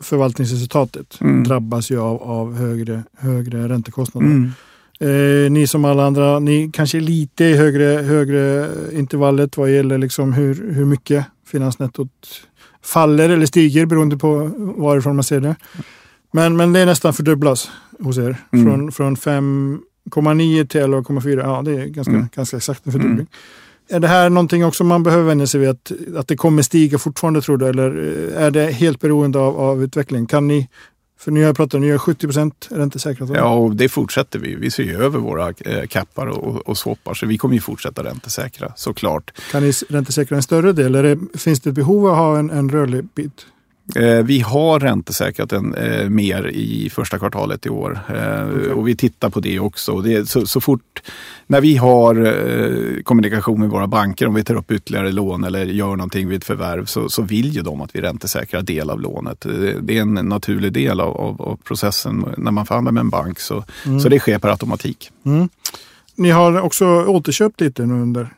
förvaltningsresultatet 0.00 1.20
mm. 1.20 1.44
drabbas 1.44 1.90
ju 1.90 2.00
av, 2.00 2.22
av 2.22 2.54
högre, 2.56 3.02
högre 3.18 3.68
räntekostnader. 3.68 4.26
Mm. 4.28 4.52
Eh, 5.00 5.50
ni 5.50 5.66
som 5.66 5.84
alla 5.84 6.06
andra, 6.06 6.38
ni 6.38 6.70
kanske 6.72 6.98
är 6.98 7.00
lite 7.00 7.44
i 7.44 7.56
högre, 7.56 7.84
högre 7.84 8.68
intervallet 8.92 9.56
vad 9.56 9.72
gäller 9.72 9.98
liksom 9.98 10.32
hur, 10.32 10.74
hur 10.74 10.84
mycket 10.84 11.26
finansnettot 11.46 12.10
faller 12.82 13.28
eller 13.28 13.46
stiger 13.46 13.86
beroende 13.86 14.16
på 14.16 14.50
varifrån 14.58 15.16
man 15.16 15.24
ser 15.24 15.40
det. 15.40 15.56
Men, 16.32 16.56
men 16.56 16.72
det 16.72 16.80
är 16.80 16.86
nästan 16.86 17.14
fördubblas 17.14 17.70
hos 18.00 18.18
er. 18.18 18.36
Mm. 18.52 18.64
Från, 18.64 18.92
från 18.92 19.16
5,9 19.16 20.66
till 20.66 20.80
11,4. 20.80 21.40
Ja, 21.40 21.62
det 21.62 21.72
är 21.72 21.86
ganska, 21.86 22.12
mm. 22.12 22.28
ganska 22.34 22.56
exakt 22.56 22.86
en 22.86 22.92
fördubbling. 22.92 23.26
Är 23.88 24.00
det 24.00 24.08
här 24.08 24.30
någonting 24.30 24.64
också 24.64 24.84
man 24.84 25.02
behöver 25.02 25.24
vänja 25.24 25.46
sig 25.46 25.60
vid 25.60 25.68
att, 25.68 25.92
att 26.16 26.28
det 26.28 26.36
kommer 26.36 26.62
stiga 26.62 26.98
fortfarande 26.98 27.40
tror 27.40 27.56
du? 27.56 27.68
Eller 27.68 27.90
är 28.36 28.50
det 28.50 28.66
helt 28.66 29.00
beroende 29.00 29.38
av, 29.38 29.60
av 29.60 29.82
utvecklingen? 29.82 30.26
Kan 30.26 30.48
ni, 30.48 30.68
för 31.18 31.30
ni 31.30 31.42
har 31.42 31.54
pratat, 31.54 31.80
ni 31.80 31.86
gör 31.86 31.98
70 31.98 32.26
procent 32.26 32.68
räntesäkrat? 32.70 33.30
Ja, 33.34 33.54
och 33.54 33.76
det 33.76 33.88
fortsätter 33.88 34.38
vi. 34.38 34.54
Vi 34.54 34.70
ser 34.70 34.82
ju 34.82 35.02
över 35.02 35.18
våra 35.18 35.48
eh, 35.48 35.86
kappar 35.86 36.26
och, 36.26 36.68
och 36.68 36.78
swappar, 36.78 37.14
så 37.14 37.26
vi 37.26 37.38
kommer 37.38 37.54
ju 37.54 37.60
fortsätta 37.60 38.04
räntesäkra 38.04 38.72
såklart. 38.76 39.32
Kan 39.50 39.62
ni 39.62 39.72
räntesäkra 39.88 40.36
en 40.36 40.42
större 40.42 40.72
del? 40.72 40.94
Eller 40.94 41.38
finns 41.38 41.60
det 41.60 41.70
ett 41.70 41.76
behov 41.76 42.06
av 42.06 42.12
att 42.12 42.18
ha 42.18 42.38
en, 42.38 42.50
en 42.50 42.70
rörlig 42.70 43.04
bit? 43.14 43.46
Eh, 43.96 44.24
vi 44.24 44.40
har 44.40 44.80
räntesäkrat 44.80 45.50
den 45.50 45.74
eh, 45.74 46.08
mer 46.08 46.46
i 46.46 46.90
första 46.90 47.18
kvartalet 47.18 47.66
i 47.66 47.68
år 47.68 48.00
eh, 48.08 48.48
okay. 48.48 48.68
och 48.68 48.88
vi 48.88 48.96
tittar 48.96 49.30
på 49.30 49.40
det 49.40 49.60
också. 49.60 50.00
Det 50.00 50.28
så, 50.28 50.46
så, 50.46 50.60
fort 50.60 51.02
när 51.46 51.60
vi 51.60 51.76
har 51.76 52.26
eh, 52.26 53.02
kommunikation 53.02 53.60
med 53.60 53.70
våra 53.70 53.86
banker, 53.86 54.26
om 54.26 54.34
vi 54.34 54.44
tar 54.44 54.54
upp 54.54 54.70
ytterligare 54.70 55.12
lån 55.12 55.44
eller 55.44 55.64
gör 55.64 55.96
någonting 55.96 56.28
vid 56.28 56.38
ett 56.38 56.44
förvärv 56.44 56.84
så, 56.84 57.08
så 57.08 57.22
vill 57.22 57.52
ju 57.52 57.62
de 57.62 57.80
att 57.80 57.96
vi 57.96 58.00
räntesäkrar 58.00 58.62
del 58.62 58.90
av 58.90 59.00
lånet. 59.00 59.40
Det, 59.40 59.80
det 59.80 59.98
är 59.98 60.02
en 60.02 60.14
naturlig 60.14 60.72
del 60.72 61.00
av, 61.00 61.16
av, 61.16 61.42
av, 61.42 61.56
processen 61.56 62.26
när 62.36 62.50
man 62.50 62.66
förhandlar 62.66 62.92
med 62.92 63.00
en 63.00 63.10
bank 63.10 63.40
så, 63.40 63.64
mm. 63.86 64.00
så 64.00 64.08
det 64.08 64.18
sker 64.18 64.38
per 64.38 64.48
automatik. 64.48 65.10
Mm. 65.26 65.48
Ni 66.14 66.30
har 66.30 66.60
också 66.60 66.86
återköpt 67.04 67.60
lite 67.60 67.86
nu 67.86 67.94
under 67.94 68.30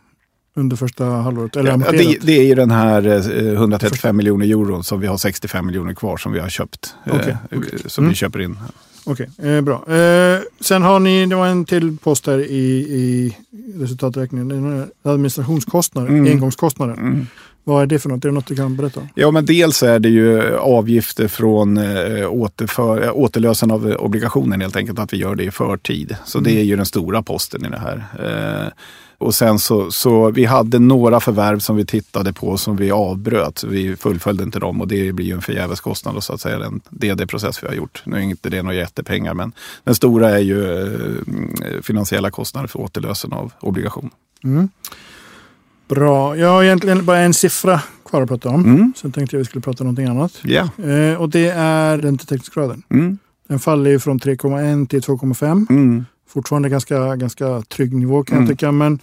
under 0.57 0.77
första 0.77 1.05
halvåret? 1.05 1.57
Eller 1.57 1.71
ja, 1.71 1.77
det, 1.77 2.19
det, 2.21 2.39
är 2.39 2.45
ju 2.45 2.55
den 2.55 2.71
här 2.71 3.07
135 3.55 4.09
eh, 4.09 4.13
miljoner 4.17 4.47
euro 4.47 4.83
som 4.83 5.01
vi 5.01 5.07
har 5.07 5.17
65 5.17 5.67
miljoner 5.67 5.95
kvar 5.95 6.17
som 6.17 6.33
vi 6.33 6.39
har 6.39 6.49
köpt. 6.49 6.95
Okay, 7.07 7.31
eh, 7.51 7.59
okay. 7.59 7.79
Som 7.87 8.05
mm. 8.05 8.11
vi 8.11 8.17
köper 8.17 8.41
in. 8.41 8.59
Okej, 9.05 9.29
okay, 9.39 9.51
eh, 9.51 9.61
bra. 9.61 9.75
Eh, 9.75 10.41
sen 10.61 10.83
har 10.83 11.01
ni, 11.01 11.27
det 11.27 11.37
var 11.37 11.47
en 11.47 11.65
till 11.65 11.97
post 11.97 12.25
där 12.25 12.39
i, 12.39 12.67
i 12.91 13.37
resultaträkningen. 13.75 14.87
Administrationskostnader, 15.03 16.09
mm. 16.09 16.33
engångskostnader. 16.33 16.95
Mm. 16.95 17.27
Vad 17.69 17.83
är 17.83 17.87
det 17.87 17.99
för 17.99 18.09
något? 18.09 18.25
Är 18.25 18.29
det 18.29 18.35
något 18.35 18.47
du 18.47 18.57
kan 18.57 18.77
berätta 18.77 19.09
Ja, 19.15 19.31
men 19.31 19.47
dels 19.47 19.83
är 19.83 19.99
det 19.99 20.09
ju 20.09 20.57
avgifter 20.57 21.29
från 21.29 21.77
eh, 21.77 22.33
återför, 22.33 23.11
återlösen 23.17 23.71
av 23.71 23.87
obligationen 23.87 24.61
helt 24.61 24.77
enkelt. 24.77 24.99
Att 24.99 25.13
vi 25.13 25.17
gör 25.17 25.35
det 25.35 25.45
i 25.45 25.51
förtid. 25.51 26.17
Så 26.25 26.39
mm. 26.39 26.53
det 26.53 26.61
är 26.61 26.65
ju 26.65 26.77
den 26.77 26.87
stora 26.87 27.23
posten 27.23 27.67
i 27.67 27.69
det 27.69 27.79
här. 27.79 28.05
Eh, 28.19 28.73
och 29.19 29.35
sen 29.35 29.59
så, 29.59 29.91
så 29.91 30.31
vi 30.31 30.45
hade 30.45 30.79
några 30.79 31.21
förvärv 31.21 31.59
som 31.59 31.77
vi 31.77 31.87
tittade 31.87 32.33
på 32.33 32.57
som 32.57 32.77
vi 32.77 32.91
avbröt. 32.91 33.65
Vi 33.65 33.97
fullföljde 33.97 34.43
inte 34.43 34.59
dem 34.59 34.81
och 34.81 34.89
det 34.89 35.13
blir 35.13 35.27
ju 35.27 35.33
en 35.33 35.43
förgäves 35.43 35.81
kostnad 35.81 36.25
så 36.25 36.33
att 36.33 36.41
säga. 36.41 36.59
Den 36.59 36.81
DD-process 36.91 37.63
vi 37.63 37.67
har 37.67 37.75
gjort. 37.75 38.03
Nu 38.05 38.17
är 38.17 38.21
inte 38.21 38.51
det 38.51 38.63
några 38.63 38.77
jättepengar 38.77 39.35
men 39.35 39.53
den 39.85 39.95
stora 39.95 40.31
är 40.31 40.39
ju 40.39 40.83
eh, 40.83 41.83
finansiella 41.83 42.31
kostnader 42.31 42.69
för 42.69 42.81
återlösen 42.81 43.33
av 43.33 43.53
obligation. 43.61 44.11
Mm. 44.45 44.69
Bra. 45.89 46.37
Jag 46.37 46.49
har 46.49 46.65
egentligen 46.65 47.05
bara 47.05 47.19
en 47.19 47.35
siffra 47.35 47.83
kvar 48.05 48.23
att 48.23 48.29
prata 48.29 48.49
om. 48.49 48.65
Mm. 48.65 48.93
Sen 48.97 49.13
tänkte 49.13 49.37
jag 49.37 49.41
att 49.41 49.47
vi 49.47 49.49
skulle 49.49 49.63
prata 49.63 49.85
om 49.85 49.87
någonting 49.87 50.07
annat. 50.07 50.43
Yeah. 50.45 51.11
Eh, 51.11 51.21
och 51.21 51.31
det 51.31 51.49
är 51.49 51.99
räntetäckningsgraden. 51.99 52.83
Mm. 52.91 53.19
Den 53.49 53.59
faller 53.59 53.91
ju 53.91 53.99
från 53.99 54.19
3,1 54.19 54.87
till 54.87 55.01
2,5. 55.01 55.67
Mm 55.71 56.05
fortfarande 56.37 56.69
ganska, 56.69 57.17
ganska 57.17 57.63
trygg 57.63 57.95
nivå 57.95 58.25
kan 58.25 58.37
mm. 58.37 58.49
jag 58.49 58.59
tycka. 58.59 58.73
Men 58.73 58.99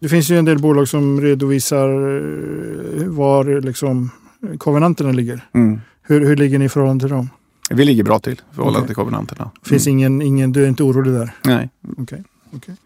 Det 0.00 0.08
finns 0.08 0.30
ju 0.30 0.38
en 0.38 0.44
del 0.44 0.58
bolag 0.58 0.88
som 0.88 1.20
redovisar 1.20 1.88
eh, 1.88 3.06
var 3.06 3.60
liksom 3.60 4.10
kovenanterna 4.58 5.12
ligger. 5.12 5.48
Mm. 5.52 5.80
Hur, 6.02 6.26
hur 6.26 6.36
ligger 6.36 6.58
ni 6.58 6.64
i 6.64 6.68
förhållande 6.68 7.04
till 7.04 7.14
dem? 7.14 7.30
Vi 7.70 7.84
ligger 7.84 8.04
bra 8.04 8.18
till 8.18 8.32
i 8.32 8.54
förhållande 8.54 8.78
Okej. 8.78 8.86
till 8.86 8.96
kovenanterna. 8.96 9.50
Finns 9.62 9.86
Mm. 9.86 9.98
ingen, 9.98 10.22
ingen, 10.22 10.52
du 10.52 10.64
är 10.64 10.68
inte 10.68 10.82
orolig 10.82 11.12
där? 11.12 11.34
Nej. 11.44 11.70
Okej. 11.98 12.24
okej. 12.56 12.76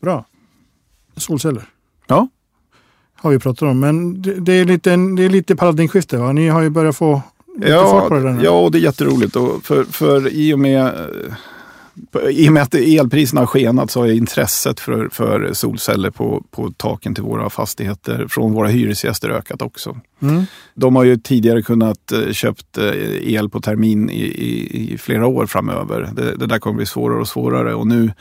Bra. 0.00 0.24
Solceller. 1.16 1.64
Ja. 2.06 2.28
Har 3.22 3.30
vi 3.30 3.38
pratat 3.38 3.62
om. 3.62 3.80
Men 3.80 4.22
det, 4.22 4.34
det, 4.34 4.52
är, 4.52 4.64
lite, 4.64 4.90
det 4.90 5.24
är 5.24 5.28
lite 5.28 5.56
paradigmskifte 5.56 6.16
va? 6.16 6.32
Ni 6.32 6.48
har 6.48 6.62
ju 6.62 6.70
börjat 6.70 6.96
få 6.96 7.22
Ja, 7.60 8.08
ja, 8.42 8.50
och 8.50 8.72
det 8.72 8.78
är 8.78 8.82
jätteroligt. 8.82 9.36
Och 9.36 9.64
för, 9.64 9.84
för 9.84 10.32
i, 10.32 10.54
och 10.54 10.58
med, 10.58 10.86
eh, 10.86 12.28
I 12.28 12.48
och 12.48 12.52
med 12.52 12.62
att 12.62 12.74
elpriserna 12.74 13.40
har 13.40 13.46
skenat 13.46 13.90
så 13.90 14.00
har 14.00 14.06
intresset 14.06 14.80
för, 14.80 15.08
för 15.12 15.52
solceller 15.52 16.10
på, 16.10 16.44
på 16.50 16.70
taken 16.76 17.14
till 17.14 17.24
våra 17.24 17.50
fastigheter 17.50 18.26
från 18.28 18.52
våra 18.52 18.68
hyresgäster 18.68 19.30
ökat 19.30 19.62
också. 19.62 20.00
Mm. 20.22 20.44
De 20.74 20.96
har 20.96 21.04
ju 21.04 21.16
tidigare 21.16 21.62
kunnat 21.62 22.12
eh, 22.12 22.32
köpt 22.32 22.78
eh, 22.78 23.34
el 23.34 23.48
på 23.48 23.60
termin 23.60 24.10
i, 24.10 24.22
i, 24.22 24.92
i 24.92 24.98
flera 24.98 25.26
år 25.26 25.46
framöver. 25.46 26.10
Det, 26.12 26.36
det 26.36 26.46
där 26.46 26.58
kommer 26.58 26.76
bli 26.76 26.86
svårare 26.86 27.20
och 27.20 27.28
svårare 27.28 27.74
och 27.74 27.86
nu 27.86 28.12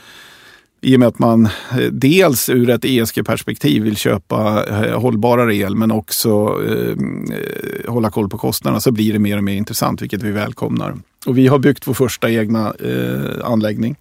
i 0.82 0.96
och 0.96 1.00
med 1.00 1.08
att 1.08 1.20
man 1.20 1.46
eh, 1.46 1.92
dels 1.92 2.50
ur 2.50 2.70
ett 2.70 2.86
ESG-perspektiv 2.86 3.84
vill 3.84 3.98
köpa 3.98 4.66
eh, 4.66 5.00
hållbarare 5.00 5.56
el 5.56 5.76
men 5.76 5.92
också 5.92 6.62
eh, 6.68 6.96
eh, 7.36 7.92
hålla 7.92 8.10
koll 8.10 8.30
på 8.30 8.38
kostnaderna 8.38 8.82
så 8.82 8.92
blir 8.92 9.14
det 9.14 9.20
mer 9.20 9.38
och 9.38 9.44
mer 9.44 9.56
intressant 9.56 10.02
vilket 10.02 10.24
vi 10.24 10.32
välkomnar. 10.32 10.98
Och 11.26 11.38
vi 11.38 11.48
har 11.48 11.60
byggt 11.60 11.88
vår 11.88 11.94
första 11.94 12.32
egna 12.32 12.74
eh, 12.74 13.46
anläggning 13.46 13.96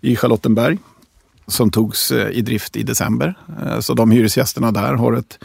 i 0.00 0.16
Charlottenberg 0.16 0.78
som 1.46 1.70
togs 1.70 2.12
i 2.12 2.40
drift 2.40 2.76
i 2.76 2.82
december. 2.82 3.34
Eh, 3.62 3.80
så 3.80 3.94
de 3.94 4.10
hyresgästerna 4.10 4.72
där 4.72 4.94
har 4.94 5.12
ett 5.12 5.38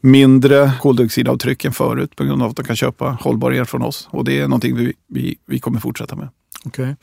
mindre 0.00 0.72
koldioxidavtryck 0.80 1.64
än 1.64 1.72
förut 1.72 2.16
på 2.16 2.24
grund 2.24 2.42
av 2.42 2.50
att 2.50 2.56
de 2.56 2.64
kan 2.64 2.76
köpa 2.76 3.18
hållbar 3.20 3.52
el 3.52 3.64
från 3.64 3.82
oss. 3.82 4.08
Och 4.10 4.24
det 4.24 4.38
är 4.38 4.48
någonting 4.48 4.76
vi, 4.76 4.92
vi, 5.08 5.38
vi 5.46 5.58
kommer 5.58 5.80
fortsätta 5.80 6.16
med. 6.16 6.28
Okej. 6.64 6.96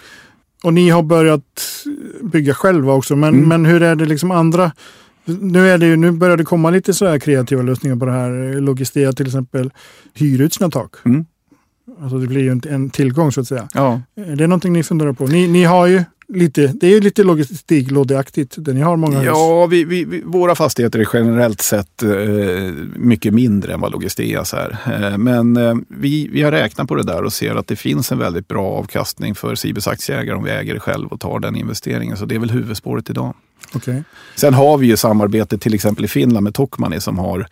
Och 0.64 0.74
ni 0.74 0.90
har 0.90 1.04
börjat 1.04 1.62
bygga 2.22 2.54
själva 2.54 2.94
också. 2.94 3.16
Men, 3.16 3.34
Mm. 3.34 3.50
men 3.50 3.66
hur 3.66 3.84
är 3.84 3.96
det 3.96 4.06
liksom 4.06 4.32
andra? 4.32 4.72
Nu, 5.26 5.70
är 5.70 5.78
det 5.78 5.86
ju, 5.86 5.96
nu 5.96 6.12
börjar 6.12 6.38
det 6.38 6.44
komma 6.44 6.70
lite 6.70 6.94
så 6.94 7.08
här 7.08 7.20
kreativa 7.20 7.62
lösningar 7.62 7.96
på 7.96 8.06
det 8.06 8.12
här. 8.12 8.62
Logistea 8.62 9.14
till 9.14 9.26
exempel 9.26 9.72
hyr 10.14 10.42
ut 10.42 10.54
sina 10.54 10.70
tak. 10.70 10.96
Mm. 11.06 11.26
Alltså 12.02 12.18
det 12.18 12.28
blir 12.28 12.42
ju 12.42 12.50
en, 12.50 12.62
en 12.70 12.90
tillgång 12.90 13.32
så 13.32 13.42
att 13.42 13.48
säga. 13.48 13.68
Ja, 13.74 14.02
Är 14.16 14.36
det 14.36 14.48
någonting 14.48 14.74
ni 14.74 14.84
funderar 14.84 15.14
på? 15.14 15.26
Ni, 15.28 15.48
ni 15.48 15.64
har 15.64 15.88
ju 15.88 16.04
lite, 16.28 16.68
det 16.68 16.88
är 16.88 17.02
lite 17.02 17.24
logistiklådeaktigt. 17.24 18.56
Det 18.58 18.74
ni 18.74 18.82
har 18.82 18.98
många 18.98 19.18
hus. 19.18 19.26
Ja, 19.26 19.66
vi, 19.66 19.84
vi, 19.84 20.06
vi, 20.06 20.22
våra 20.26 20.56
fastigheter 20.56 21.00
är 21.00 21.08
generellt 21.14 21.62
sett 21.62 22.04
eh, 22.04 22.10
mycket 22.96 23.34
mindre 23.34 23.74
än 23.74 23.82
vad 23.82 23.92
Logisteas 23.92 24.54
är. 24.54 24.78
Eh, 24.86 25.18
men 25.18 25.58
eh, 25.58 25.76
vi, 25.88 26.28
vi 26.28 26.42
har 26.42 26.52
räknat 26.52 26.88
på 26.88 26.96
det 26.96 27.04
där 27.04 27.24
och 27.24 27.34
ser 27.34 27.56
att 27.56 27.68
det 27.68 27.76
finns 27.76 28.12
en 28.12 28.20
väldigt 28.20 28.48
bra 28.48 28.68
avkastning 28.68 29.36
för 29.36 29.56
Cibus 29.56 29.88
aktieägare 29.88 30.36
om 30.36 30.44
vi 30.44 30.52
äger 30.52 30.74
det 30.74 30.80
själv 30.80 31.08
och 31.08 31.20
tar 31.20 31.40
den 31.40 31.56
investeringen. 31.56 32.18
Så 32.18 32.26
det 32.26 32.36
är 32.36 32.40
väl 32.40 32.52
huvudspåret 32.52 33.10
idag. 33.10 33.34
Okej. 33.74 34.04
Sen 34.36 34.54
har 34.54 34.78
vi 34.78 34.88
ju 34.88 34.98
samarbete 34.98 35.58
till 35.58 35.74
exempel 35.74 36.06
i 36.06 36.08
Finland 36.08 36.44
med 36.44 36.54
Tokmanni 36.54 37.02
som 37.02 37.20
har 37.20 37.48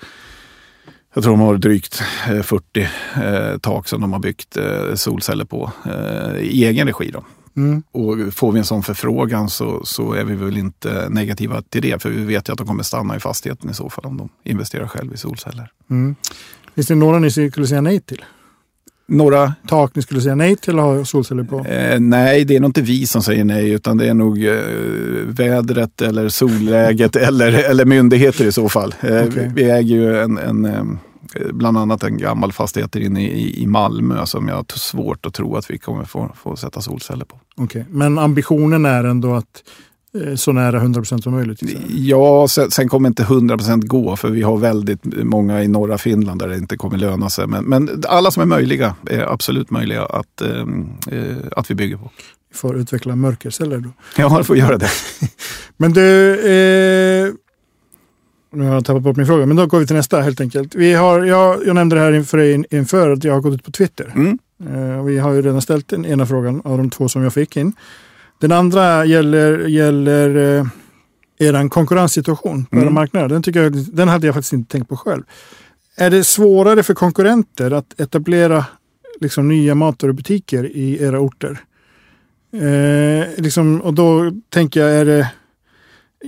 jag 1.14 1.24
tror 1.24 1.34
de 1.34 1.40
har 1.40 1.58
drygt 1.58 2.04
eh, 2.30 2.42
40 2.42 2.88
eh, 3.16 3.58
tak 3.58 3.88
som 3.88 4.02
de 4.02 4.14
har 4.14 4.20
byggt 4.20 4.58
eh, 4.58 4.96
solceller 4.96 5.46
på 5.46 5.72
eh, 5.86 6.42
i 6.42 6.66
egen 6.66 6.88
regi. 6.88 7.12
Då. 7.12 7.24
Mm. 7.58 7.84
Och 7.92 8.34
får 8.34 8.52
vi 8.52 8.60
en 8.60 8.66
sån 8.66 8.84
förfrågan 8.84 9.50
så, 9.50 9.86
så 9.86 10.14
är 10.14 10.24
vi 10.24 10.36
väl 10.36 10.58
inte 10.58 11.10
negativa 11.10 11.62
till 11.62 11.82
det. 11.82 12.02
För 12.02 12.10
vi 12.10 12.26
vet 12.26 12.50
ju 12.50 12.52
att 12.52 12.58
de 12.58 12.68
kommer 12.68 12.84
stanna 12.84 13.16
i 13.16 13.20
fastigheten 13.20 13.70
i 13.70 13.74
så 13.74 13.90
fall 13.90 14.06
om 14.06 14.18
de 14.18 14.30
investerar 14.44 14.88
själv 14.88 15.14
i 15.14 15.18
solceller. 15.18 15.72
Mm. 15.90 16.16
Finns 16.76 16.88
det 16.88 16.96
några 16.96 17.20
ni 17.20 17.32
skulle 17.32 17.68
säga 17.68 17.82
nej 17.82 18.00
till? 18.00 18.24
Några? 19.08 19.54
Tak 19.68 19.96
ni 19.96 20.02
skulle 20.02 20.22
säga 20.22 20.36
nej 20.36 20.56
till 20.56 20.80
att 20.80 20.86
ha 20.86 21.06
solceller 21.06 21.44
på? 21.44 21.66
Eh, 21.66 22.00
nej, 22.00 22.46
det 22.46 22.56
är 22.56 22.60
nog 22.60 22.70
inte 22.70 22.82
vi 22.82 23.08
som 23.08 23.24
säger 23.24 23.44
nej 23.44 23.72
utan 23.72 23.98
det 23.98 24.08
är 24.08 24.14
nog 24.14 24.46
eh, 24.46 24.54
vädret 25.26 26.02
eller 26.02 26.30
solläget 26.30 27.16
eller, 27.28 27.54
eller 27.54 27.86
myndigheter 27.86 28.46
i 28.46 28.52
så 28.52 28.70
fall. 28.70 28.96
Eh, 29.02 29.24
Okej. 29.28 29.52
Vi 29.56 29.64
äger 29.64 29.96
ju 29.96 30.22
en, 30.22 30.38
en 30.38 30.66
eh, 30.66 30.84
bland 31.54 31.78
annat 31.78 32.04
en 32.04 32.18
gammal 32.18 32.52
fastighet 32.52 32.96
inne 32.96 33.28
i, 33.28 33.64
i 33.64 33.68
Malmö 33.68 34.26
som 34.26 34.48
jag 34.48 34.56
har 34.56 34.66
svårt 34.78 35.26
att 35.26 35.34
tro 35.34 35.56
att 35.56 35.72
vi 35.72 35.78
kommer 35.78 36.04
få, 36.04 36.32
få 36.36 36.56
sätta 36.56 36.82
solceller 36.82 37.26
på. 37.26 37.40
Okej. 37.56 37.86
Men 37.90 38.20
ambitionen 38.20 38.86
är 38.86 39.04
ändå 39.04 39.34
att 39.34 39.64
eh, 40.24 40.36
så 40.36 40.52
nära 40.52 40.80
100% 40.82 41.22
som 41.22 41.34
möjligt? 41.34 41.60
Ja, 41.90 42.48
sen, 42.48 42.72
sen 42.72 42.90
kommer 42.90 43.10
inte 43.10 43.24
100% 43.24 43.86
gå 43.86 44.16
för 44.16 44.30
vi 44.30 44.42
har 44.42 44.58
väldigt 44.58 45.00
många 45.24 45.64
i 45.64 45.68
norra 45.68 45.98
Finland 45.98 46.40
där 46.40 46.48
det 46.48 46.58
inte 46.58 46.78
kommer 46.78 46.98
löna 46.98 47.30
sig. 47.30 47.48
Men, 47.48 47.64
men 47.64 48.04
alla 48.08 48.32
som 48.32 48.42
är 48.42 48.48
möjliga 48.48 48.96
är 49.10 49.34
absolut 49.34 49.72
möjliga 49.72 50.06
att, 50.06 50.42
eh, 50.42 50.66
eh, 51.18 51.38
att 51.52 51.72
vi 51.72 51.76
bygger 51.76 51.98
på. 51.98 52.12
Vi 52.52 52.58
får 52.58 52.78
utveckla 52.78 53.16
mörkerceller 53.16 53.78
då. 53.78 53.90
Ja, 54.18 54.38
jag 54.38 54.48
får 54.48 54.58
göra 54.58 54.78
det. 54.78 54.90
Men 55.78 55.94
du, 55.94 56.34
eh, 56.34 57.34
nu 58.54 58.64
har 58.64 58.74
jag 58.74 58.86
tappat 58.86 59.02
bort 59.02 59.18
min 59.18 59.26
fråga, 59.26 59.46
men 59.46 59.58
då 59.58 59.66
går 59.66 59.80
vi 59.80 59.88
till 59.88 59.96
nästa 59.96 60.22
helt 60.22 60.42
enkelt. 60.42 60.76
Vi 60.76 60.94
har, 60.94 61.24
jag, 61.24 61.68
jag 61.68 61.76
nämnde 61.76 61.96
det 61.96 62.02
här 62.02 62.12
inför, 62.12 62.38
dig 62.38 62.64
inför 62.70 63.10
att 63.12 63.24
jag 63.24 63.34
har 63.34 63.42
gått 63.42 63.54
ut 63.54 63.64
på 63.64 63.72
Twitter. 63.72 64.12
Mm. 64.16 64.40
Eh, 64.70 65.04
vi 65.04 65.20
har 65.20 65.34
ju 65.34 65.42
redan 65.42 65.62
ställt 65.62 65.88
den 65.88 66.06
ena 66.06 66.26
frågan 66.26 66.62
av 66.66 66.78
de 66.78 66.90
två 66.90 67.10
som 67.10 67.24
jag 67.24 67.34
fick 67.34 67.58
in. 67.58 67.74
Den 68.40 68.52
andra 68.52 69.06
gäller, 69.06 69.68
gäller 69.68 70.58
eh, 70.58 70.66
er 71.40 71.70
konkurrenssituation 71.70 72.66
på 72.66 72.76
Mm. 72.76 72.86
era 72.88 72.94
marknader. 72.94 73.28
Den, 73.30 73.44
tycker 73.44 73.64
jag, 73.64 73.74
den 73.96 74.08
hade 74.08 74.26
jag 74.28 74.36
faktiskt 74.36 74.54
inte 74.54 74.72
tänkt 74.72 74.90
på 74.90 74.98
själv. 74.98 75.24
Är 75.98 76.10
det 76.10 76.24
svårare 76.24 76.84
för 76.84 76.94
konkurrenter 76.94 77.72
att 77.72 78.00
etablera 78.00 78.66
liksom, 79.22 79.48
nya 79.48 79.76
matvarubutiker 79.76 80.64
i 80.66 81.04
era 81.04 81.20
orter? 81.20 81.60
Eh, 82.54 83.28
liksom, 83.38 83.82
och 83.82 83.94
då 83.94 84.32
tänker 84.50 84.80
jag, 84.80 84.92
är 84.92 85.06
det 85.06 85.32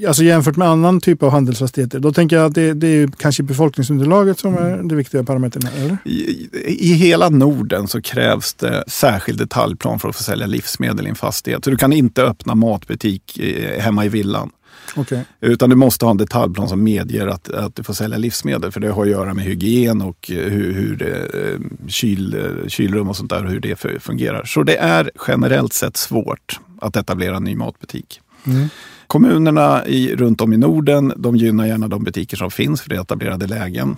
Alltså 0.08 0.24
jämfört 0.24 0.58
med 0.58 0.68
annan 0.68 1.02
typ 1.02 1.24
av 1.24 1.32
handelsfastigheter. 1.32 2.00
Då 2.00 2.14
tänker 2.14 2.36
jag 2.36 2.46
att 2.46 2.56
det, 2.56 2.74
det 2.74 2.88
är 2.88 3.08
kanske 3.08 3.44
befolkningsunderlaget 3.44 4.40
som 4.40 4.58
är 4.58 4.84
det 4.84 4.96
viktiga 4.96 5.24
parametern 5.24 5.68
eller? 5.78 5.98
I, 6.06 6.50
I 6.80 6.94
hela 6.94 7.30
Norden 7.30 7.88
så 7.88 8.02
krävs 8.02 8.54
det 8.54 8.84
särskild 8.88 9.40
detaljplan 9.40 10.00
för 10.00 10.10
att 10.10 10.16
få 10.16 10.24
sälja 10.24 10.48
livsmedel 10.48 11.06
i 11.08 11.10
en 11.10 11.16
fastighet. 11.16 11.64
Så 11.64 11.70
du 11.70 11.78
kan 11.78 11.94
inte 11.94 12.24
öppna 12.24 12.56
matbutik 12.56 13.40
eh, 13.40 13.82
hemma 13.82 14.06
i 14.06 14.10
villan. 14.10 14.52
Okej. 14.96 15.26
Utan 15.42 15.70
du 15.70 15.76
måste 15.76 16.06
ha 16.06 16.12
en 16.12 16.18
detaljplan 16.18 16.70
som 16.70 16.84
medger 16.84 17.28
att, 17.28 17.50
att 17.50 17.76
du 17.76 17.84
får 17.84 17.94
sälja 17.94 18.18
livsmedel. 18.18 18.72
För 18.72 18.80
det 18.80 18.92
har 18.92 19.04
att 19.04 19.10
göra 19.10 19.34
med 19.34 19.46
hygien 19.46 20.02
och 20.02 20.32
eh, 20.32 20.38
hur, 20.38 20.74
hur 20.74 20.96
det, 20.96 21.16
eh, 21.16 21.60
kyl, 21.88 22.50
kylrum 22.68 23.10
och 23.10 23.18
sånt 23.18 23.30
där, 23.30 23.46
hur 23.46 23.60
det 23.60 23.80
fungerar. 24.00 24.46
Så 24.46 24.64
det 24.64 24.78
är 24.78 25.12
generellt 25.28 25.74
sett 25.74 25.98
svårt 25.98 26.60
att 26.82 26.96
etablera 26.96 27.38
en 27.38 27.44
ny 27.44 27.56
matbutik. 27.56 28.22
Mm. 28.46 28.70
Kommunerna 29.14 29.86
i, 29.86 30.16
runt 30.16 30.42
om 30.42 30.54
i 30.54 30.58
Norden 30.58 31.14
de 31.18 31.36
gynnar 31.36 31.66
gärna 31.66 31.88
de 31.88 32.04
butiker 32.04 32.38
som 32.38 32.52
finns 32.52 32.82
för 32.82 32.90
det 32.90 32.96
etablerade 32.96 33.48
lägen. 33.48 33.96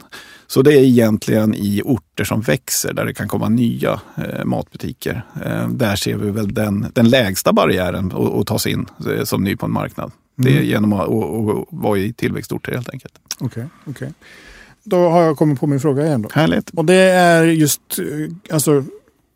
Så 0.47 0.61
det 0.61 0.73
är 0.73 0.83
egentligen 0.83 1.53
i 1.53 1.81
orter 1.85 2.23
som 2.23 2.41
växer 2.41 2.93
där 2.93 3.05
det 3.05 3.13
kan 3.13 3.27
komma 3.27 3.49
nya 3.49 3.99
eh, 4.17 4.45
matbutiker. 4.45 5.25
Eh, 5.45 5.69
där 5.69 5.95
ser 5.95 6.15
vi 6.17 6.31
väl 6.31 6.53
den, 6.53 6.85
den 6.93 7.09
lägsta 7.09 7.53
barriären 7.53 8.11
att, 8.39 8.47
ta 8.47 8.59
sig 8.59 8.71
in 8.71 8.85
eh, 9.17 9.23
som 9.23 9.43
ny 9.43 9.55
på 9.55 9.65
en 9.65 9.71
marknad. 9.71 10.11
Det 10.35 10.49
är 10.49 10.53
Mm. 10.53 10.65
genom 10.65 10.93
att, 10.93 11.09
att, 11.09 11.57
att 11.57 11.65
vara 11.69 11.97
i 11.99 12.13
tillväxtorter 12.13 12.71
helt 12.71 12.89
enkelt. 12.89 13.13
Okej, 13.39 13.65
okej. 13.85 14.13
Då 14.83 15.09
har 15.09 15.21
jag 15.21 15.37
kommit 15.37 15.59
på 15.59 15.67
min 15.67 15.79
fråga 15.79 16.05
igen 16.05 16.21
då. 16.21 16.29
Härligt. 16.33 16.69
Och 16.69 16.85
det 16.85 16.95
är 17.11 17.43
just 17.43 17.81
eh, 17.99 18.53
alltså, 18.53 18.83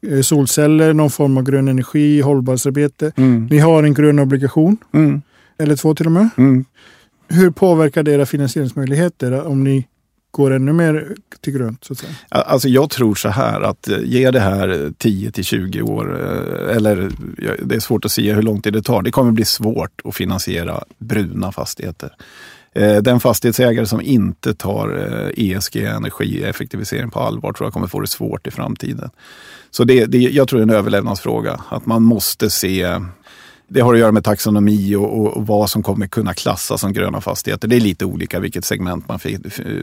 eh, 0.08 0.22
solceller, 0.22 0.94
någon 0.94 1.10
form 1.10 1.38
av 1.38 1.44
grön 1.44 1.68
energi, 1.68 2.22
hållbarhetsarbete. 2.22 3.12
Mm. 3.16 3.48
Ni 3.52 3.58
har 3.58 3.84
en 3.84 3.94
grön 3.94 4.20
obligation, 4.20 4.78
Mm. 4.94 5.22
Eller 5.60 5.76
två 5.76 5.96
till 5.96 6.06
och 6.06 6.12
med. 6.12 6.30
Mm. 6.38 6.66
Hur 7.28 7.52
påverkar 7.52 8.04
det 8.04 8.12
era 8.12 8.26
finansieringsmöjligheter 8.26 9.48
om 9.48 9.64
ni 9.64 9.88
går 10.32 10.52
ännu 10.52 10.74
mer 10.74 11.16
till 11.42 11.54
grönt? 11.54 11.84
Så 11.84 11.94
att 11.94 12.00
säga? 12.00 12.14
Alltså 12.30 12.68
jag 12.68 12.90
tror 12.90 13.16
så 13.16 13.30
här 13.30 13.62
att 13.62 13.88
eh, 13.88 13.98
ge 14.04 14.32
det 14.32 14.40
här 14.40 14.92
10 14.98 15.32
till 15.32 15.44
20 15.44 15.82
år, 15.82 16.22
eh, 16.22 16.76
eller 16.76 17.12
det 17.64 17.76
är 17.76 17.80
svårt 17.80 18.06
att 18.06 18.12
säga 18.12 18.36
hur 18.36 18.42
lång 18.42 18.62
tid 18.62 18.74
det 18.74 18.82
tar. 18.82 19.02
Det 19.02 19.12
kommer 19.12 19.32
bli 19.32 19.46
svårt 19.46 20.02
att 20.04 20.16
finansiera 20.16 20.84
bruna 20.98 21.52
fastigheter. 21.52 22.12
Eh, 22.74 22.98
Den 22.98 23.20
fastighetsägare 23.20 23.86
som 23.86 24.02
inte 24.02 24.54
tar 24.54 24.98
eh, 25.38 25.46
ESG, 25.46 25.76
energieffektivisering 25.76 27.10
på 27.10 27.20
allvar, 27.20 27.54
tror 27.54 27.66
jag 27.66 27.74
kommer 27.74 27.88
få 27.88 28.00
det 28.00 28.08
svårt 28.08 28.48
i 28.48 28.52
framtiden. 28.52 29.10
Så 29.72 29.84
det, 29.84 30.06
det, 30.06 30.18
jag 30.18 30.48
tror 30.48 30.60
det 30.60 30.62
är 30.62 30.70
en 30.70 30.76
överlevnadsfråga, 30.80 31.62
att 31.70 31.86
man 31.86 32.04
måste 32.04 32.50
se 32.50 33.00
det 33.70 33.82
har 33.82 33.94
att 33.94 34.00
göra 34.00 34.12
med 34.12 34.24
taxonomi 34.24 34.96
och, 34.96 35.38
och, 35.38 35.48
vad 35.48 35.70
som 35.70 35.84
kommer 35.84 36.08
kunna 36.08 36.34
klassas 36.34 36.82
som 36.82 36.94
gröna 36.94 37.22
fastigheter. 37.22 37.68
Det 37.68 37.76
är 37.76 37.80
lite 37.80 38.06
olika 38.06 38.40
vilket 38.40 38.66
segment 38.66 39.08
man 39.08 39.20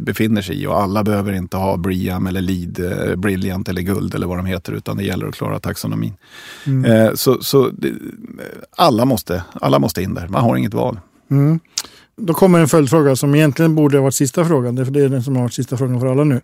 befinner 0.00 0.42
sig 0.42 0.62
i 0.62 0.66
och 0.66 0.80
alla 0.80 1.04
behöver 1.04 1.32
inte 1.32 1.56
ha 1.56 1.76
Briam 1.76 2.26
eller 2.26 2.40
Lead, 2.40 2.80
eh, 2.80 3.16
Brilliant 3.16 3.68
eller 3.68 3.82
Guld 3.82 4.14
eller 4.14 4.26
vad 4.26 4.38
de 4.38 4.46
heter 4.46 4.72
utan 4.72 4.96
det 4.96 5.04
gäller 5.04 5.26
att 5.26 5.34
klara 5.34 5.60
taxonomin. 5.60 6.14
Eh, 6.86 7.14
så 7.14 7.42
så 7.42 7.72
alla, 8.76 9.04
måste, 9.04 9.42
alla 9.52 9.78
måste 9.78 10.02
in 10.02 10.14
där, 10.14 10.28
man 10.28 10.42
har 10.42 10.56
inget 10.56 10.74
val. 10.74 11.00
Mm. 11.30 11.60
då 12.16 12.34
kommer 12.34 12.58
en 12.58 12.68
följdfråga 12.68 13.16
som 13.16 13.34
egentligen 13.34 13.74
borde 13.74 13.96
ha 13.98 14.02
varit 14.02 14.14
sista 14.14 14.44
frågan. 14.44 14.74
Det 14.74 14.82
är 14.82 15.08
den 15.08 15.22
som 15.22 15.36
har 15.36 15.42
varit 15.42 15.54
sista 15.54 15.76
frågan 15.76 16.00
för 16.00 16.06
alla 16.06 16.24
nu. 16.24 16.40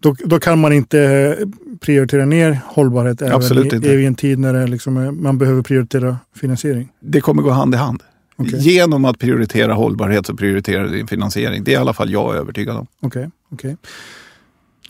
Då, 0.00 0.16
då 0.24 0.40
kan 0.40 0.58
man 0.58 0.72
inte 0.72 1.38
prioritera 1.80 2.24
ner 2.24 2.60
hållbarhet 2.66 3.22
Absolut 3.22 3.72
även 3.72 3.84
i, 3.84 4.02
i 4.02 4.06
en 4.06 4.14
tid 4.14 4.38
när 4.38 4.52
det 4.52 4.66
liksom 4.66 4.96
är, 4.96 5.10
man 5.10 5.38
behöver 5.38 5.62
prioritera 5.62 6.16
finansiering. 6.36 6.88
Det 7.00 7.20
kommer 7.20 7.42
gå 7.42 7.50
hand 7.50 7.74
i 7.74 7.76
hand. 7.76 8.02
Okej. 8.36 8.58
Genom 8.58 9.04
att 9.04 9.18
prioritera 9.18 9.74
hållbarhet 9.74 10.26
så 10.26 10.36
prioriterar 10.36 10.84
du 10.84 10.90
din 10.90 11.06
finansiering. 11.06 11.64
Det 11.64 11.70
är 11.70 11.72
i 11.72 11.76
alla 11.76 11.92
fall 11.92 12.10
jag 12.10 12.34
övertygad 12.34 12.76
om. 12.76 12.86
Okej, 13.00 13.30
okej. 13.52 13.76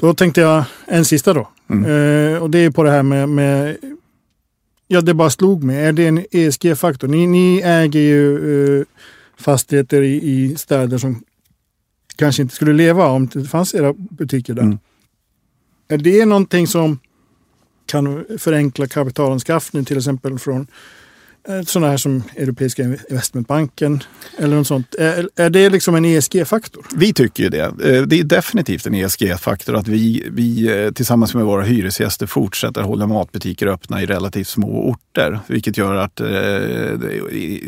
Då 0.01 0.15
tänkte 0.15 0.41
jag 0.41 0.65
en 0.87 1.05
sista 1.05 1.35
då. 1.35 1.49
Mm. 1.71 1.85
Eh, 1.85 2.43
och 2.43 2.51
det 2.51 2.59
är 2.59 2.71
på 2.71 2.83
det 2.83 2.91
här 2.91 3.03
med, 3.03 3.29
med 3.29 3.77
Ja, 4.93 5.01
det 5.01 5.15
bara 5.15 5.31
slog 5.31 5.65
mig. 5.65 5.77
Är 5.77 5.93
det 5.93 6.07
en 6.07 6.25
ESG-faktor? 6.31 7.09
Ni, 7.09 7.27
ni 7.27 7.63
äger 7.65 8.01
ju 8.01 8.79
eh, 8.79 8.85
fastigheter 9.39 10.03
i, 10.03 10.15
i 10.15 10.57
städer 10.57 10.99
som 10.99 11.23
kanske 12.17 12.43
inte 12.43 12.55
skulle 12.55 12.73
leva 12.73 13.07
om 13.07 13.27
det 13.27 13.45
fanns 13.45 13.75
era 13.75 13.93
butiker 13.93 14.55
där. 14.55 14.63
Mm. 14.63 14.79
Är 15.91 15.99
det 15.99 16.25
någonting 16.27 16.67
som 16.67 16.99
kan 17.87 18.25
förenkla 18.39 18.87
kapitalanskaffning 18.87 19.85
till 19.85 19.97
exempel 19.97 20.39
från 20.39 20.67
eh, 21.49 21.63
sådana 21.63 21.91
här 21.91 21.97
som 21.97 22.23
Europeiska 22.37 22.83
investmentbanken 22.83 24.03
eller 24.39 24.57
något 24.57 24.67
sånt? 24.67 24.95
Är, 24.95 25.29
är 25.37 25.51
det 25.51 25.71
liksom 25.71 25.95
en 25.95 26.05
ESG-faktor? 26.05 26.87
Vi 26.95 27.13
tycker 27.13 27.43
ju 27.43 27.49
det. 27.49 27.65
Eh, 27.65 28.03
det 28.03 28.21
är 28.21 28.25
definitivt 28.25 28.87
en 28.87 28.95
ESG-faktor 28.95 29.77
att 29.77 29.89
vi, 29.89 30.29
vi 30.31 30.83
eh, 30.85 30.93
tillsammans 30.93 31.35
med 31.35 31.45
våra 31.45 31.63
hyresgäster 31.63 32.27
fortsätter 32.27 32.83
hålla 32.83 33.07
matbutiker 33.07 33.67
öppna 33.67 34.03
i 34.03 34.07
relativt 34.07 34.49
små 34.49 34.89
orter. 34.91 35.41
Vilket 35.47 35.77
gör 35.77 35.95
att 35.95 36.21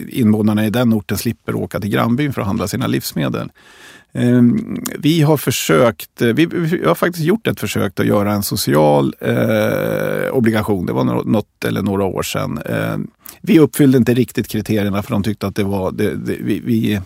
invånarna 0.08 0.66
i 0.66 0.70
den 0.70 0.94
orten 0.94 1.18
slipper 1.18 1.54
åka 1.54 1.80
till 1.80 1.90
grannbyn 1.90 2.32
för 2.32 2.40
att 2.40 2.46
handla 2.46 2.68
sina 2.68 2.86
livsmedel. 2.86 3.50
Eh, 4.14 4.42
Vi 4.98 5.22
har 5.22 5.36
försökt, 5.36 6.22
eh, 6.22 6.28
vi, 6.28 6.46
vi 6.46 6.84
har 6.86 6.94
faktiskt 6.94 7.24
gjort 7.24 7.46
ett 7.46 7.60
försök 7.60 8.00
att 8.00 8.06
göra 8.06 8.32
en 8.32 8.42
social 8.42 9.14
eh, 9.20 10.32
obligation. 10.32 10.86
Det 10.86 10.92
var 10.92 11.04
nå- 11.04 11.22
något 11.22 11.64
eller 11.64 11.82
några 11.82 12.04
år 12.04 12.22
sedan. 12.22 12.58
Eh, 12.58 12.96
vi 13.40 13.58
uppfyllde 13.58 13.98
inte 13.98 14.14
riktigt 14.14 14.48
kriterierna 14.48 15.02
för 15.02 15.10
de 15.10 15.22
tyckte 15.22 15.46
att 15.46 15.56
det 15.56 15.64
var, 15.64 15.92
det, 15.92 16.14
det, 16.14 16.36
vi, 16.40 16.60
vi 16.60 17.00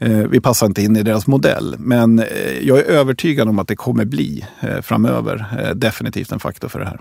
Eh, 0.00 0.18
Vi 0.18 0.40
passar 0.40 0.66
inte 0.66 0.82
in 0.82 0.96
i 0.96 1.02
deras 1.02 1.26
modell, 1.26 1.74
men 1.78 2.18
eh, 2.18 2.58
jag 2.62 2.78
är 2.78 2.82
övertygad 2.84 3.48
om 3.48 3.58
att 3.58 3.68
det 3.68 3.76
kommer 3.76 4.04
bli 4.04 4.44
framöver 4.82 5.46
definitivt 5.74 6.32
en 6.32 6.40
faktor 6.40 6.68
för 6.68 6.78
det 6.78 6.84
här. 6.86 7.00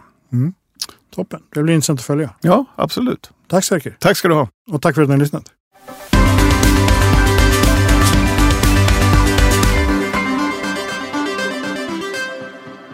Toppen. 1.15 1.39
Det 1.53 1.63
blir 1.63 1.73
intressant 1.73 1.99
att 1.99 2.05
följa. 2.05 2.29
Ja, 2.41 2.65
absolut. 2.75 3.29
Tack 3.47 3.63
Sverker. 3.65 3.97
Tack 3.99 4.17
ska 4.17 4.27
du 4.27 4.33
ha. 4.33 4.49
Och 4.71 4.81
tack 4.81 4.95
för 4.95 5.01
att 5.01 5.07
ni 5.07 5.13
har 5.13 5.19
lyssnat. 5.19 5.43